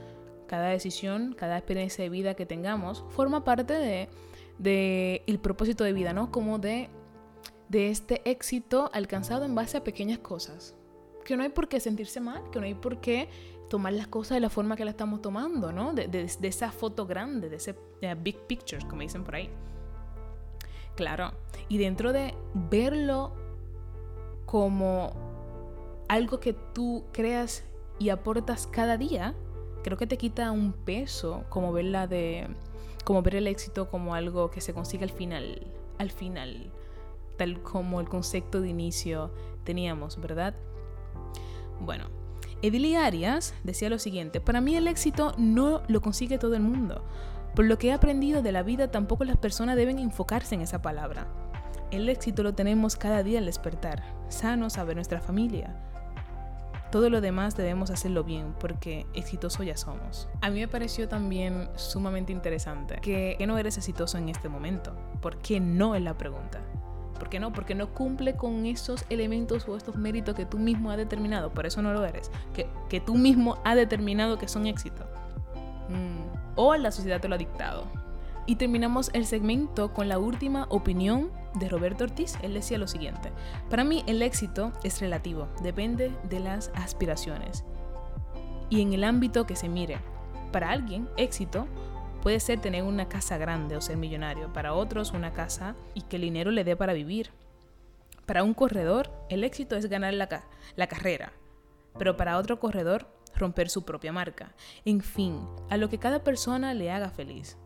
cada 0.47 0.67
decisión, 0.67 1.33
cada 1.33 1.57
experiencia 1.57 2.03
de 2.03 2.09
vida 2.09 2.33
que 2.33 2.45
tengamos, 2.45 3.05
forma 3.09 3.43
parte 3.43 3.73
de, 3.73 5.23
el 5.25 5.39
propósito 5.39 5.83
de 5.83 5.93
vida, 5.93 6.13
¿no? 6.13 6.31
Como 6.31 6.59
de, 6.59 6.89
de 7.69 7.89
este 7.89 8.29
éxito 8.29 8.89
alcanzado 8.93 9.45
en 9.45 9.55
base 9.55 9.77
a 9.77 9.83
pequeñas 9.83 10.19
cosas. 10.19 10.75
Que 11.23 11.37
no 11.37 11.43
hay 11.43 11.49
por 11.49 11.69
qué 11.69 11.79
sentirse 11.79 12.19
mal, 12.19 12.43
que 12.51 12.59
no 12.59 12.65
hay 12.65 12.73
por 12.73 12.99
qué 12.99 13.29
tomar 13.69 13.93
las 13.93 14.07
cosas 14.07 14.35
de 14.35 14.41
la 14.41 14.49
forma 14.49 14.75
que 14.75 14.83
las 14.83 14.93
estamos 14.93 15.21
tomando, 15.21 15.71
¿no? 15.71 15.93
De, 15.93 16.07
de, 16.07 16.47
esa 16.47 16.71
foto 16.71 17.05
grande, 17.05 17.49
de 17.49 17.55
ese 17.55 17.75
big 18.21 18.37
picture, 18.47 18.85
como 18.87 19.01
dicen 19.01 19.23
por 19.23 19.35
ahí. 19.35 19.49
Claro. 20.95 21.31
Y 21.69 21.77
dentro 21.77 22.11
de 22.11 22.33
verlo 22.53 23.31
como 24.45 25.28
algo 26.09 26.39
que 26.39 26.53
tú 26.53 27.05
creas 27.13 27.63
y 27.99 28.09
aportas 28.09 28.67
cada 28.67 28.97
día, 28.97 29.35
creo 29.83 29.97
que 29.97 30.07
te 30.07 30.17
quita 30.17 30.51
un 30.51 30.73
peso 30.73 31.45
como 31.49 31.71
verla 31.71 32.07
de 32.07 32.47
como 33.05 33.21
ver 33.21 33.35
el 33.35 33.47
éxito 33.47 33.89
como 33.89 34.13
algo 34.13 34.51
que 34.51 34.59
se 34.59 34.73
consigue 34.73 35.03
al 35.03 35.11
final, 35.11 35.67
al 35.97 36.11
final, 36.11 36.71
tal 37.37 37.61
como 37.61 38.01
el 38.01 38.09
concepto 38.09 38.59
de 38.59 38.69
inicio 38.69 39.31
teníamos, 39.63 40.19
¿verdad? 40.19 40.55
Bueno, 41.79 42.05
Edilia 42.61 43.05
Arias 43.05 43.53
decía 43.63 43.89
lo 43.89 43.99
siguiente, 43.99 44.41
para 44.41 44.61
mí 44.61 44.75
el 44.75 44.87
éxito 44.87 45.33
no 45.37 45.81
lo 45.87 46.01
consigue 46.01 46.37
todo 46.37 46.55
el 46.55 46.61
mundo. 46.61 47.03
Por 47.55 47.65
lo 47.65 47.77
que 47.77 47.87
he 47.87 47.93
aprendido 47.93 48.41
de 48.41 48.51
la 48.51 48.63
vida, 48.63 48.91
tampoco 48.91 49.23
las 49.23 49.37
personas 49.37 49.75
deben 49.75 49.97
enfocarse 49.97 50.55
en 50.55 50.61
esa 50.61 50.81
palabra. 50.81 51.27
El 51.91 52.09
éxito 52.09 52.43
lo 52.43 52.53
tenemos 52.53 52.95
cada 52.95 53.23
día 53.23 53.39
al 53.39 53.45
despertar, 53.45 54.03
sanos 54.27 54.77
a 54.77 54.83
ver 54.83 54.95
nuestra 54.95 55.19
familia, 55.19 55.88
todo 56.91 57.09
lo 57.09 57.21
demás 57.21 57.55
debemos 57.55 57.91
hacerlo 57.91 58.23
bien 58.23 58.53
porque 58.59 59.05
exitoso 59.13 59.63
ya 59.63 59.77
somos. 59.77 60.27
A 60.41 60.49
mí 60.49 60.59
me 60.59 60.67
pareció 60.67 61.07
también 61.07 61.69
sumamente 61.75 62.31
interesante 62.31 62.97
que, 63.01 63.37
no 63.45 63.57
eres 63.57 63.77
exitoso 63.77 64.17
en 64.17 64.29
este 64.29 64.49
momento. 64.49 64.93
¿Por 65.21 65.37
qué 65.37 65.59
no 65.59 65.95
es 65.95 66.01
la 66.01 66.17
pregunta? 66.17 66.61
¿Por 67.17 67.29
qué 67.29 67.39
no? 67.39 67.51
Porque 67.51 67.75
no 67.75 67.93
cumple 67.93 68.35
con 68.35 68.65
esos 68.65 69.05
elementos 69.09 69.67
o 69.67 69.75
estos 69.75 69.97
méritos 69.97 70.35
que 70.35 70.45
tú 70.45 70.57
mismo 70.57 70.91
has 70.91 70.97
determinado. 70.97 71.51
Por 71.51 71.65
eso 71.65 71.81
no 71.81 71.93
lo 71.93 72.05
eres. 72.05 72.31
Que, 72.53 72.67
que 72.89 73.01
tú 73.01 73.15
mismo 73.15 73.59
has 73.65 73.75
determinado 73.75 74.37
que 74.37 74.47
son 74.47 74.65
éxito. 74.65 75.03
Mm. 75.89 76.37
O 76.55 76.75
la 76.75 76.91
sociedad 76.91 77.19
te 77.19 77.27
lo 77.27 77.35
ha 77.35 77.37
dictado. 77.37 77.85
Y 78.45 78.55
terminamos 78.55 79.11
el 79.13 79.25
segmento 79.25 79.93
con 79.93 80.07
la 80.07 80.17
última 80.17 80.65
opinión 80.69 81.29
de 81.55 81.69
Roberto 81.69 82.03
Ortiz. 82.03 82.37
Él 82.41 82.53
decía 82.53 82.77
lo 82.77 82.87
siguiente, 82.87 83.31
para 83.69 83.83
mí 83.83 84.03
el 84.07 84.21
éxito 84.21 84.71
es 84.83 85.01
relativo, 85.01 85.47
depende 85.61 86.11
de 86.29 86.39
las 86.39 86.71
aspiraciones 86.75 87.63
y 88.69 88.81
en 88.81 88.93
el 88.93 89.03
ámbito 89.03 89.45
que 89.45 89.55
se 89.55 89.69
mire. 89.69 89.99
Para 90.51 90.71
alguien, 90.71 91.09
éxito 91.17 91.67
puede 92.21 92.39
ser 92.39 92.59
tener 92.59 92.83
una 92.83 93.07
casa 93.07 93.37
grande 93.37 93.75
o 93.75 93.81
ser 93.81 93.97
millonario, 93.97 94.51
para 94.53 94.73
otros 94.73 95.11
una 95.11 95.33
casa 95.33 95.75
y 95.93 96.01
que 96.03 96.17
el 96.17 96.23
dinero 96.23 96.51
le 96.51 96.63
dé 96.63 96.75
para 96.75 96.93
vivir. 96.93 97.31
Para 98.25 98.43
un 98.43 98.53
corredor, 98.53 99.11
el 99.29 99.43
éxito 99.43 99.75
es 99.75 99.87
ganar 99.87 100.13
la, 100.13 100.43
la 100.75 100.87
carrera, 100.87 101.33
pero 101.97 102.15
para 102.15 102.37
otro 102.37 102.59
corredor, 102.59 103.07
romper 103.35 103.69
su 103.69 103.85
propia 103.85 104.11
marca. 104.11 104.53
En 104.85 105.01
fin, 105.01 105.47
a 105.69 105.77
lo 105.77 105.89
que 105.89 105.97
cada 105.97 106.23
persona 106.23 106.73
le 106.73 106.91
haga 106.91 107.09
feliz 107.09 107.57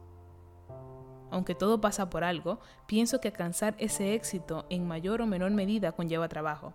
aunque 1.33 1.55
todo 1.55 1.81
pasa 1.81 2.11
por 2.11 2.23
algo, 2.23 2.59
pienso 2.85 3.19
que 3.19 3.29
alcanzar 3.29 3.73
ese 3.79 4.13
éxito 4.13 4.67
en 4.69 4.87
mayor 4.87 5.19
o 5.19 5.25
menor 5.25 5.49
medida 5.49 5.91
conlleva 5.91 6.29
trabajo, 6.29 6.73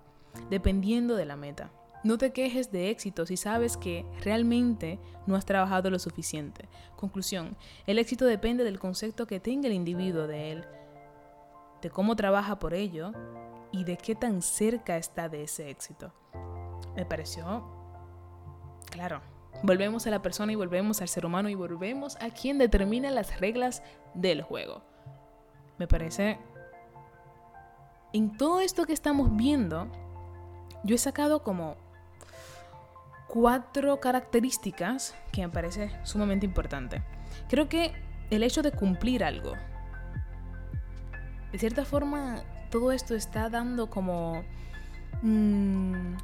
dependiendo 0.50 1.14
de 1.14 1.26
la 1.26 1.36
meta. 1.36 1.70
No 2.02 2.18
te 2.18 2.32
quejes 2.32 2.72
de 2.72 2.90
éxito 2.90 3.24
si 3.24 3.36
sabes 3.36 3.76
que 3.76 4.04
realmente 4.24 4.98
no 5.26 5.36
has 5.36 5.46
trabajado 5.46 5.90
lo 5.90 6.00
suficiente. 6.00 6.68
Conclusión, 6.96 7.56
el 7.86 8.00
éxito 8.00 8.24
depende 8.24 8.64
del 8.64 8.80
concepto 8.80 9.28
que 9.28 9.38
tenga 9.38 9.68
el 9.68 9.74
individuo 9.74 10.26
de 10.26 10.50
él, 10.50 10.64
de 11.80 11.90
cómo 11.90 12.16
trabaja 12.16 12.58
por 12.58 12.74
ello 12.74 13.12
y 13.70 13.84
de 13.84 13.96
qué 13.96 14.16
tan 14.16 14.42
cerca 14.42 14.96
está 14.96 15.28
de 15.28 15.44
ese 15.44 15.70
éxito. 15.70 16.12
Me 16.96 17.06
pareció, 17.06 17.62
claro, 18.90 19.20
Volvemos 19.62 20.06
a 20.06 20.10
la 20.10 20.22
persona 20.22 20.52
y 20.52 20.56
volvemos 20.56 21.02
al 21.02 21.08
ser 21.08 21.26
humano 21.26 21.48
y 21.48 21.54
volvemos 21.54 22.16
a 22.16 22.30
quien 22.30 22.58
determina 22.58 23.10
las 23.10 23.40
reglas 23.40 23.82
del 24.14 24.42
juego. 24.42 24.82
Me 25.78 25.86
parece... 25.86 26.38
En 28.12 28.36
todo 28.36 28.60
esto 28.60 28.86
que 28.86 28.94
estamos 28.94 29.36
viendo, 29.36 29.86
yo 30.82 30.94
he 30.94 30.98
sacado 30.98 31.42
como 31.42 31.76
cuatro 33.28 34.00
características 34.00 35.14
que 35.30 35.42
me 35.42 35.52
parece 35.52 35.90
sumamente 36.04 36.46
importante. 36.46 37.02
Creo 37.48 37.68
que 37.68 37.92
el 38.30 38.42
hecho 38.42 38.62
de 38.62 38.72
cumplir 38.72 39.22
algo, 39.22 39.52
de 41.52 41.58
cierta 41.58 41.84
forma, 41.84 42.42
todo 42.70 42.92
esto 42.92 43.14
está 43.14 43.48
dando 43.48 43.88
como... 43.88 44.42
Mm, 45.22 46.16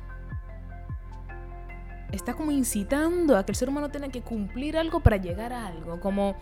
está 2.13 2.35
como 2.35 2.51
incitando 2.51 3.37
a 3.37 3.45
que 3.45 3.53
el 3.53 3.57
ser 3.57 3.69
humano 3.69 3.91
tenga 3.91 4.09
que 4.09 4.23
cumplir 4.23 4.77
algo 4.77 5.01
para 5.01 5.17
llegar 5.17 5.53
a 5.53 5.67
algo. 5.67 6.01
Como 6.01 6.37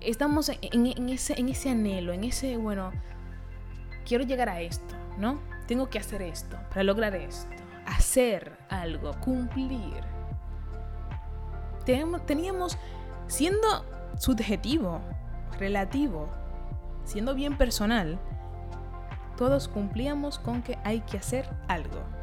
estamos 0.00 0.50
en, 0.60 1.08
ese, 1.08 1.70
anhelo, 1.70 2.12
en 2.12 2.24
ese, 2.24 2.56
bueno, 2.56 2.92
quiero 4.04 4.24
llegar 4.24 4.48
a 4.48 4.60
esto, 4.60 4.94
¿no? 5.18 5.40
Tengo 5.66 5.88
que 5.88 5.98
hacer 5.98 6.22
esto 6.22 6.56
para 6.68 6.84
lograr 6.84 7.14
esto. 7.14 7.54
Hacer 7.86 8.56
algo, 8.68 9.12
cumplir. 9.20 10.02
Teníamos, 11.84 12.76
siendo 13.28 13.84
subjetivo, 14.18 15.00
relativo, 15.58 16.28
siendo 17.04 17.34
bien 17.34 17.56
personal, 17.56 18.18
todos 19.36 19.68
cumplíamos 19.68 20.38
con 20.38 20.62
que 20.62 20.78
hay 20.82 21.00
que 21.02 21.18
hacer 21.18 21.48
algo 21.68 22.15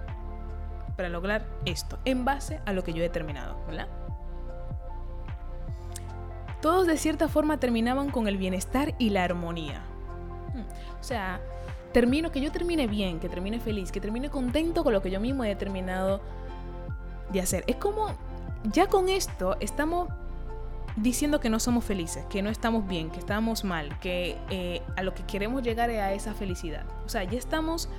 para 0.96 1.10
lograr 1.10 1.46
esto, 1.66 2.00
en 2.06 2.26
base 2.26 2.62
a 2.66 2.74
lo 2.74 2.84
que 2.84 2.94
yo 2.94 3.00
he 3.00 3.04
determinado, 3.04 3.58
¿verdad? 3.68 3.88
Todos 6.62 6.88
de 6.88 6.98
cierta 6.98 7.28
forma 7.28 7.60
terminaban 7.60 8.10
con 8.10 8.28
el 8.28 8.38
bienestar 8.38 8.96
y 8.98 9.10
la 9.10 9.24
armonía. 9.24 9.82
Hmm. 10.54 11.00
O 11.00 11.04
sea, 11.04 11.42
termino, 11.92 12.32
que 12.32 12.40
yo 12.40 12.52
termine 12.52 12.88
bien, 12.88 13.20
que 13.20 13.28
termine 13.28 13.60
feliz, 13.60 13.92
que 13.92 14.00
termine 14.00 14.30
contento 14.30 14.84
con 14.84 14.94
lo 14.94 15.02
que 15.02 15.12
yo 15.12 15.20
mismo 15.20 15.44
he 15.44 15.50
determinado 15.50 16.22
de 17.32 17.42
hacer. 17.42 17.64
Es 17.68 17.76
como, 17.76 18.16
ya 18.72 18.88
con 18.88 19.10
esto 19.10 19.58
estamos 19.60 20.08
diciendo 20.96 21.40
que 21.40 21.50
no 21.50 21.60
somos 21.60 21.84
felices, 21.84 22.26
que 22.30 22.42
no 22.42 22.50
estamos 22.50 22.88
bien, 22.88 23.10
que 23.10 23.20
estamos 23.20 23.64
mal, 23.64 23.98
que 24.00 24.38
eh, 24.50 24.82
a 24.96 25.04
lo 25.04 25.14
que 25.14 25.24
queremos 25.24 25.64
llegar 25.64 25.90
es 25.90 26.00
a 26.00 26.14
esa 26.14 26.34
felicidad. 26.34 26.86
O 27.06 27.10
sea, 27.10 27.24
ya 27.24 27.38
estamos 27.38 27.90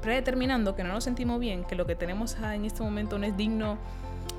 predeterminando 0.00 0.74
que 0.74 0.84
no 0.84 0.92
nos 0.92 1.04
sentimos 1.04 1.40
bien, 1.40 1.64
que 1.64 1.74
lo 1.74 1.86
que 1.86 1.94
tenemos 1.94 2.36
en 2.36 2.64
este 2.64 2.82
momento 2.82 3.18
no 3.18 3.26
es 3.26 3.36
digno 3.36 3.78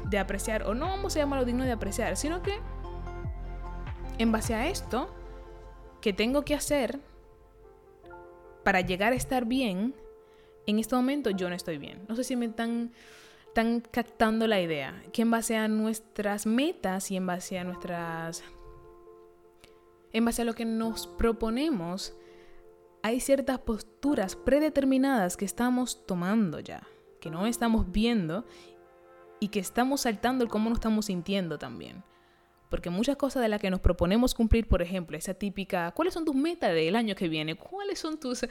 de 0.09 0.19
apreciar, 0.19 0.63
o 0.63 0.73
no 0.73 0.87
vamos 0.87 1.15
a 1.15 1.19
llamarlo 1.19 1.45
digno 1.45 1.63
de 1.63 1.71
apreciar, 1.71 2.17
sino 2.17 2.41
que 2.41 2.53
en 4.17 4.31
base 4.31 4.53
a 4.53 4.67
esto, 4.67 5.09
que 6.01 6.13
tengo 6.13 6.43
que 6.43 6.55
hacer 6.55 6.99
para 8.63 8.81
llegar 8.81 9.13
a 9.13 9.15
estar 9.15 9.45
bien, 9.45 9.95
en 10.65 10.79
este 10.79 10.95
momento 10.95 11.29
yo 11.29 11.49
no 11.49 11.55
estoy 11.55 11.77
bien. 11.77 12.05
No 12.07 12.15
sé 12.15 12.23
si 12.23 12.35
me 12.35 12.45
están, 12.45 12.91
están 13.47 13.81
captando 13.81 14.45
la 14.47 14.61
idea, 14.61 15.01
que 15.13 15.21
en 15.21 15.31
base 15.31 15.55
a 15.55 15.67
nuestras 15.67 16.45
metas 16.45 17.11
y 17.11 17.17
en 17.17 17.25
base 17.25 17.57
a 17.59 17.63
nuestras... 17.63 18.43
En 20.11 20.25
base 20.25 20.41
a 20.41 20.45
lo 20.45 20.53
que 20.53 20.65
nos 20.65 21.05
proponemos, 21.07 22.15
hay 23.01 23.19
ciertas 23.19 23.59
posturas 23.59 24.35
predeterminadas 24.35 25.37
que 25.37 25.45
estamos 25.45 26.05
tomando 26.05 26.59
ya, 26.59 26.83
que 27.21 27.29
no 27.29 27.45
estamos 27.45 27.91
viendo 27.91 28.45
y 29.39 29.49
que 29.49 29.59
estamos 29.59 30.01
saltando 30.01 30.43
el 30.43 30.49
cómo 30.49 30.69
nos 30.69 30.77
estamos 30.77 31.05
sintiendo 31.05 31.57
también. 31.57 32.03
Porque 32.69 32.89
muchas 32.89 33.15
cosas 33.15 33.41
de 33.41 33.49
las 33.49 33.59
que 33.59 33.69
nos 33.69 33.79
proponemos 33.79 34.35
cumplir, 34.35 34.67
por 34.67 34.81
ejemplo, 34.81 35.17
esa 35.17 35.33
típica, 35.33 35.91
¿cuáles 35.91 36.13
son 36.13 36.25
tus 36.25 36.35
metas 36.35 36.73
del 36.73 36.95
año 36.95 37.15
que 37.15 37.27
viene? 37.27 37.55
¿Cuáles 37.55 37.99
son 37.99 38.19
tus... 38.19 38.45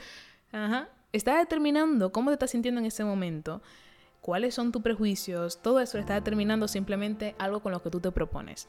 Ajá. 0.51 0.89
Está 1.13 1.37
determinando 1.37 2.11
cómo 2.11 2.29
te 2.29 2.33
estás 2.33 2.51
sintiendo 2.51 2.79
en 2.79 2.85
ese 2.85 3.03
momento, 3.03 3.61
cuáles 4.21 4.53
son 4.53 4.71
tus 4.71 4.81
prejuicios, 4.81 5.61
todo 5.61 5.79
eso 5.79 5.97
está 5.97 6.13
determinando 6.13 6.67
simplemente 6.67 7.35
algo 7.39 7.61
con 7.61 7.71
lo 7.71 7.81
que 7.81 7.89
tú 7.89 7.99
te 7.99 8.11
propones. 8.11 8.67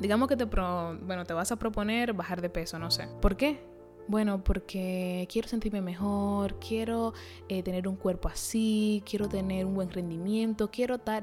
Digamos 0.00 0.28
que 0.28 0.36
te, 0.36 0.44
bueno, 0.46 1.24
te 1.24 1.32
vas 1.32 1.52
a 1.52 1.56
proponer 1.56 2.12
bajar 2.12 2.40
de 2.40 2.50
peso, 2.50 2.78
no 2.78 2.90
sé. 2.90 3.06
¿Por 3.20 3.36
qué? 3.36 3.73
Bueno, 4.06 4.44
porque 4.44 5.26
quiero 5.30 5.48
sentirme 5.48 5.80
mejor, 5.80 6.58
quiero 6.58 7.14
eh, 7.48 7.62
tener 7.62 7.88
un 7.88 7.96
cuerpo 7.96 8.28
así, 8.28 9.02
quiero 9.08 9.28
tener 9.28 9.64
un 9.64 9.74
buen 9.74 9.90
rendimiento, 9.90 10.70
quiero 10.70 10.98
ta, 10.98 11.22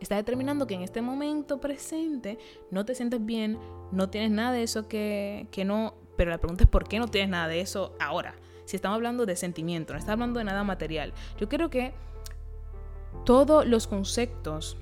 Está 0.00 0.14
determinando 0.14 0.66
que 0.68 0.74
en 0.74 0.82
este 0.82 1.02
momento 1.02 1.60
presente 1.60 2.38
no 2.70 2.84
te 2.84 2.94
sientes 2.94 3.24
bien, 3.24 3.58
no 3.90 4.08
tienes 4.10 4.30
nada 4.30 4.52
de 4.52 4.62
eso 4.62 4.86
que, 4.86 5.48
que 5.50 5.64
no. 5.64 5.94
Pero 6.16 6.30
la 6.30 6.38
pregunta 6.38 6.64
es 6.64 6.70
por 6.70 6.88
qué 6.88 7.00
no 7.00 7.08
tienes 7.08 7.30
nada 7.30 7.48
de 7.48 7.60
eso 7.60 7.96
ahora. 7.98 8.36
Si 8.64 8.76
estamos 8.76 8.96
hablando 8.96 9.26
de 9.26 9.34
sentimiento, 9.34 9.92
no 9.92 9.98
estamos 9.98 10.14
hablando 10.14 10.38
de 10.38 10.44
nada 10.44 10.62
material. 10.62 11.12
Yo 11.38 11.48
creo 11.48 11.68
que 11.68 11.94
todos 13.24 13.66
los 13.66 13.86
conceptos 13.86 14.76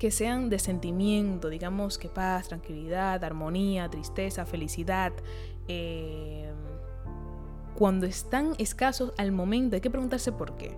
que 0.00 0.10
sean 0.10 0.48
de 0.48 0.58
sentimiento, 0.58 1.50
digamos 1.50 1.98
que 1.98 2.08
paz, 2.08 2.48
tranquilidad, 2.48 3.22
armonía, 3.22 3.88
tristeza, 3.90 4.46
felicidad, 4.46 5.12
Em, 5.70 6.50
cuando 7.76 8.04
están 8.04 8.54
escasos 8.58 9.12
al 9.16 9.30
momento, 9.30 9.76
hay 9.76 9.80
que 9.80 9.90
preguntarse 9.90 10.32
por 10.32 10.56
qué. 10.56 10.76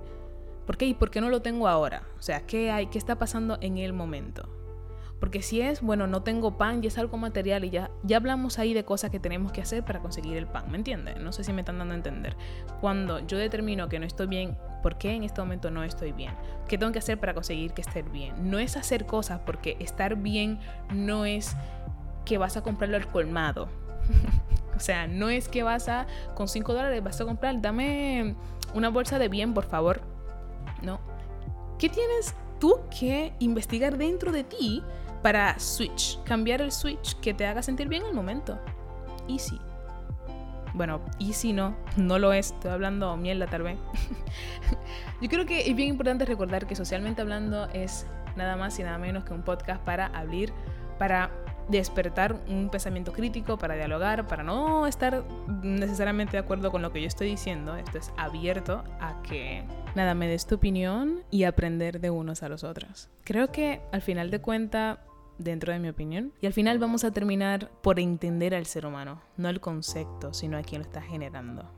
¿Por 0.66 0.76
qué 0.76 0.84
y 0.84 0.94
por 0.94 1.10
qué 1.10 1.22
no 1.22 1.30
lo 1.30 1.40
tengo 1.40 1.66
ahora? 1.66 2.02
O 2.18 2.22
sea, 2.22 2.42
¿qué 2.46 2.70
hay? 2.70 2.86
¿Qué 2.88 2.98
está 2.98 3.16
pasando 3.16 3.56
en 3.62 3.78
el 3.78 3.94
momento? 3.94 4.48
Porque 5.18 5.40
si 5.40 5.62
es, 5.62 5.80
bueno, 5.80 6.06
no 6.06 6.22
tengo 6.22 6.58
pan 6.58 6.84
y 6.84 6.88
es 6.88 6.98
algo 6.98 7.16
material 7.16 7.64
y 7.64 7.70
ya, 7.70 7.90
ya 8.02 8.18
hablamos 8.18 8.58
ahí 8.58 8.74
de 8.74 8.84
cosas 8.84 9.10
que 9.10 9.18
tenemos 9.18 9.50
que 9.52 9.62
hacer 9.62 9.82
para 9.84 10.00
conseguir 10.00 10.36
el 10.36 10.46
pan, 10.46 10.70
¿me 10.70 10.76
entienden? 10.76 11.24
No 11.24 11.32
sé 11.32 11.42
si 11.42 11.52
me 11.52 11.62
están 11.62 11.78
dando 11.78 11.94
a 11.94 11.96
entender. 11.96 12.36
Cuando 12.80 13.20
yo 13.20 13.38
determino 13.38 13.88
que 13.88 13.98
no 13.98 14.04
estoy 14.04 14.26
bien, 14.26 14.58
¿por 14.82 14.98
qué 14.98 15.14
en 15.14 15.22
este 15.22 15.40
momento 15.40 15.70
no 15.70 15.84
estoy 15.84 16.12
bien? 16.12 16.34
¿Qué 16.68 16.76
tengo 16.76 16.92
que 16.92 16.98
hacer 16.98 17.18
para 17.18 17.34
conseguir 17.34 17.72
que 17.72 17.80
esté 17.80 18.02
bien? 18.02 18.50
No 18.50 18.58
es 18.58 18.76
hacer 18.76 19.06
cosas 19.06 19.40
porque 19.46 19.76
estar 19.80 20.16
bien 20.16 20.58
no 20.92 21.24
es 21.24 21.56
que 22.24 22.36
vas 22.36 22.56
a 22.56 22.62
comprarlo 22.62 22.96
al 22.96 23.06
colmado. 23.10 23.68
O 24.76 24.80
sea, 24.80 25.06
no 25.06 25.28
es 25.28 25.48
que 25.48 25.62
vas 25.62 25.88
a, 25.88 26.06
con 26.34 26.48
5 26.48 26.72
dólares 26.72 27.02
vas 27.02 27.20
a 27.20 27.24
comprar, 27.24 27.60
dame 27.60 28.34
una 28.74 28.88
bolsa 28.88 29.18
de 29.18 29.28
bien, 29.28 29.54
por 29.54 29.64
favor. 29.64 30.00
No. 30.82 31.00
¿Qué 31.78 31.88
tienes 31.88 32.34
tú 32.58 32.80
que 32.96 33.32
investigar 33.38 33.98
dentro 33.98 34.32
de 34.32 34.44
ti 34.44 34.82
para 35.22 35.58
switch? 35.58 36.22
Cambiar 36.24 36.60
el 36.62 36.72
switch 36.72 37.18
que 37.20 37.34
te 37.34 37.46
haga 37.46 37.62
sentir 37.62 37.88
bien 37.88 38.02
en 38.02 38.08
el 38.08 38.14
momento. 38.14 38.58
Easy. 39.28 39.60
Bueno, 40.74 41.02
easy 41.18 41.52
no, 41.52 41.76
no 41.96 42.18
lo 42.18 42.32
es. 42.32 42.52
Estoy 42.52 42.70
hablando 42.70 43.16
mierda 43.16 43.46
tal 43.46 43.62
vez. 43.64 43.78
Yo 45.20 45.28
creo 45.28 45.44
que 45.44 45.68
es 45.68 45.76
bien 45.76 45.90
importante 45.90 46.24
recordar 46.24 46.66
que 46.66 46.74
socialmente 46.74 47.20
hablando 47.20 47.68
es 47.72 48.06
nada 48.36 48.56
más 48.56 48.78
y 48.78 48.82
nada 48.82 48.98
menos 48.98 49.24
que 49.24 49.34
un 49.34 49.42
podcast 49.42 49.82
para 49.82 50.06
abrir, 50.06 50.52
para 50.98 51.30
despertar 51.68 52.40
un 52.48 52.68
pensamiento 52.70 53.12
crítico, 53.12 53.58
para 53.58 53.74
dialogar, 53.74 54.26
para 54.26 54.42
no 54.42 54.86
estar 54.86 55.24
necesariamente 55.62 56.32
de 56.32 56.38
acuerdo 56.38 56.70
con 56.70 56.82
lo 56.82 56.92
que 56.92 57.00
yo 57.00 57.06
estoy 57.06 57.28
diciendo. 57.28 57.76
Esto 57.76 57.98
es 57.98 58.12
abierto 58.16 58.84
a 59.00 59.22
que 59.22 59.64
nada 59.94 60.14
me 60.14 60.28
des 60.28 60.46
tu 60.46 60.56
opinión 60.56 61.22
y 61.30 61.44
aprender 61.44 62.00
de 62.00 62.10
unos 62.10 62.42
a 62.42 62.48
los 62.48 62.64
otros. 62.64 63.08
Creo 63.24 63.52
que 63.52 63.80
al 63.92 64.02
final 64.02 64.30
de 64.30 64.40
cuenta 64.40 65.00
dentro 65.38 65.72
de 65.72 65.78
mi 65.78 65.88
opinión. 65.88 66.32
Y 66.40 66.46
al 66.46 66.52
final 66.52 66.78
vamos 66.78 67.04
a 67.04 67.10
terminar 67.10 67.70
por 67.82 68.00
entender 68.00 68.54
al 68.54 68.66
ser 68.66 68.86
humano, 68.86 69.22
no 69.36 69.48
el 69.48 69.60
concepto, 69.60 70.32
sino 70.34 70.56
a 70.56 70.62
quien 70.62 70.82
lo 70.82 70.88
está 70.88 71.02
generando. 71.02 71.70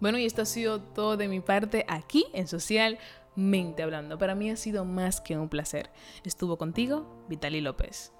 Bueno, 0.00 0.18
y 0.18 0.26
esto 0.26 0.42
ha 0.42 0.46
sido 0.46 0.80
todo 0.80 1.16
de 1.16 1.28
mi 1.28 1.40
parte 1.40 1.84
aquí 1.88 2.26
en 2.32 2.46
Socialmente 2.46 3.82
Hablando. 3.82 4.18
Para 4.18 4.34
mí 4.34 4.50
ha 4.50 4.56
sido 4.56 4.84
más 4.84 5.20
que 5.20 5.36
un 5.36 5.48
placer. 5.48 5.90
Estuvo 6.24 6.56
contigo, 6.56 7.24
Vitali 7.28 7.60
López. 7.60 8.12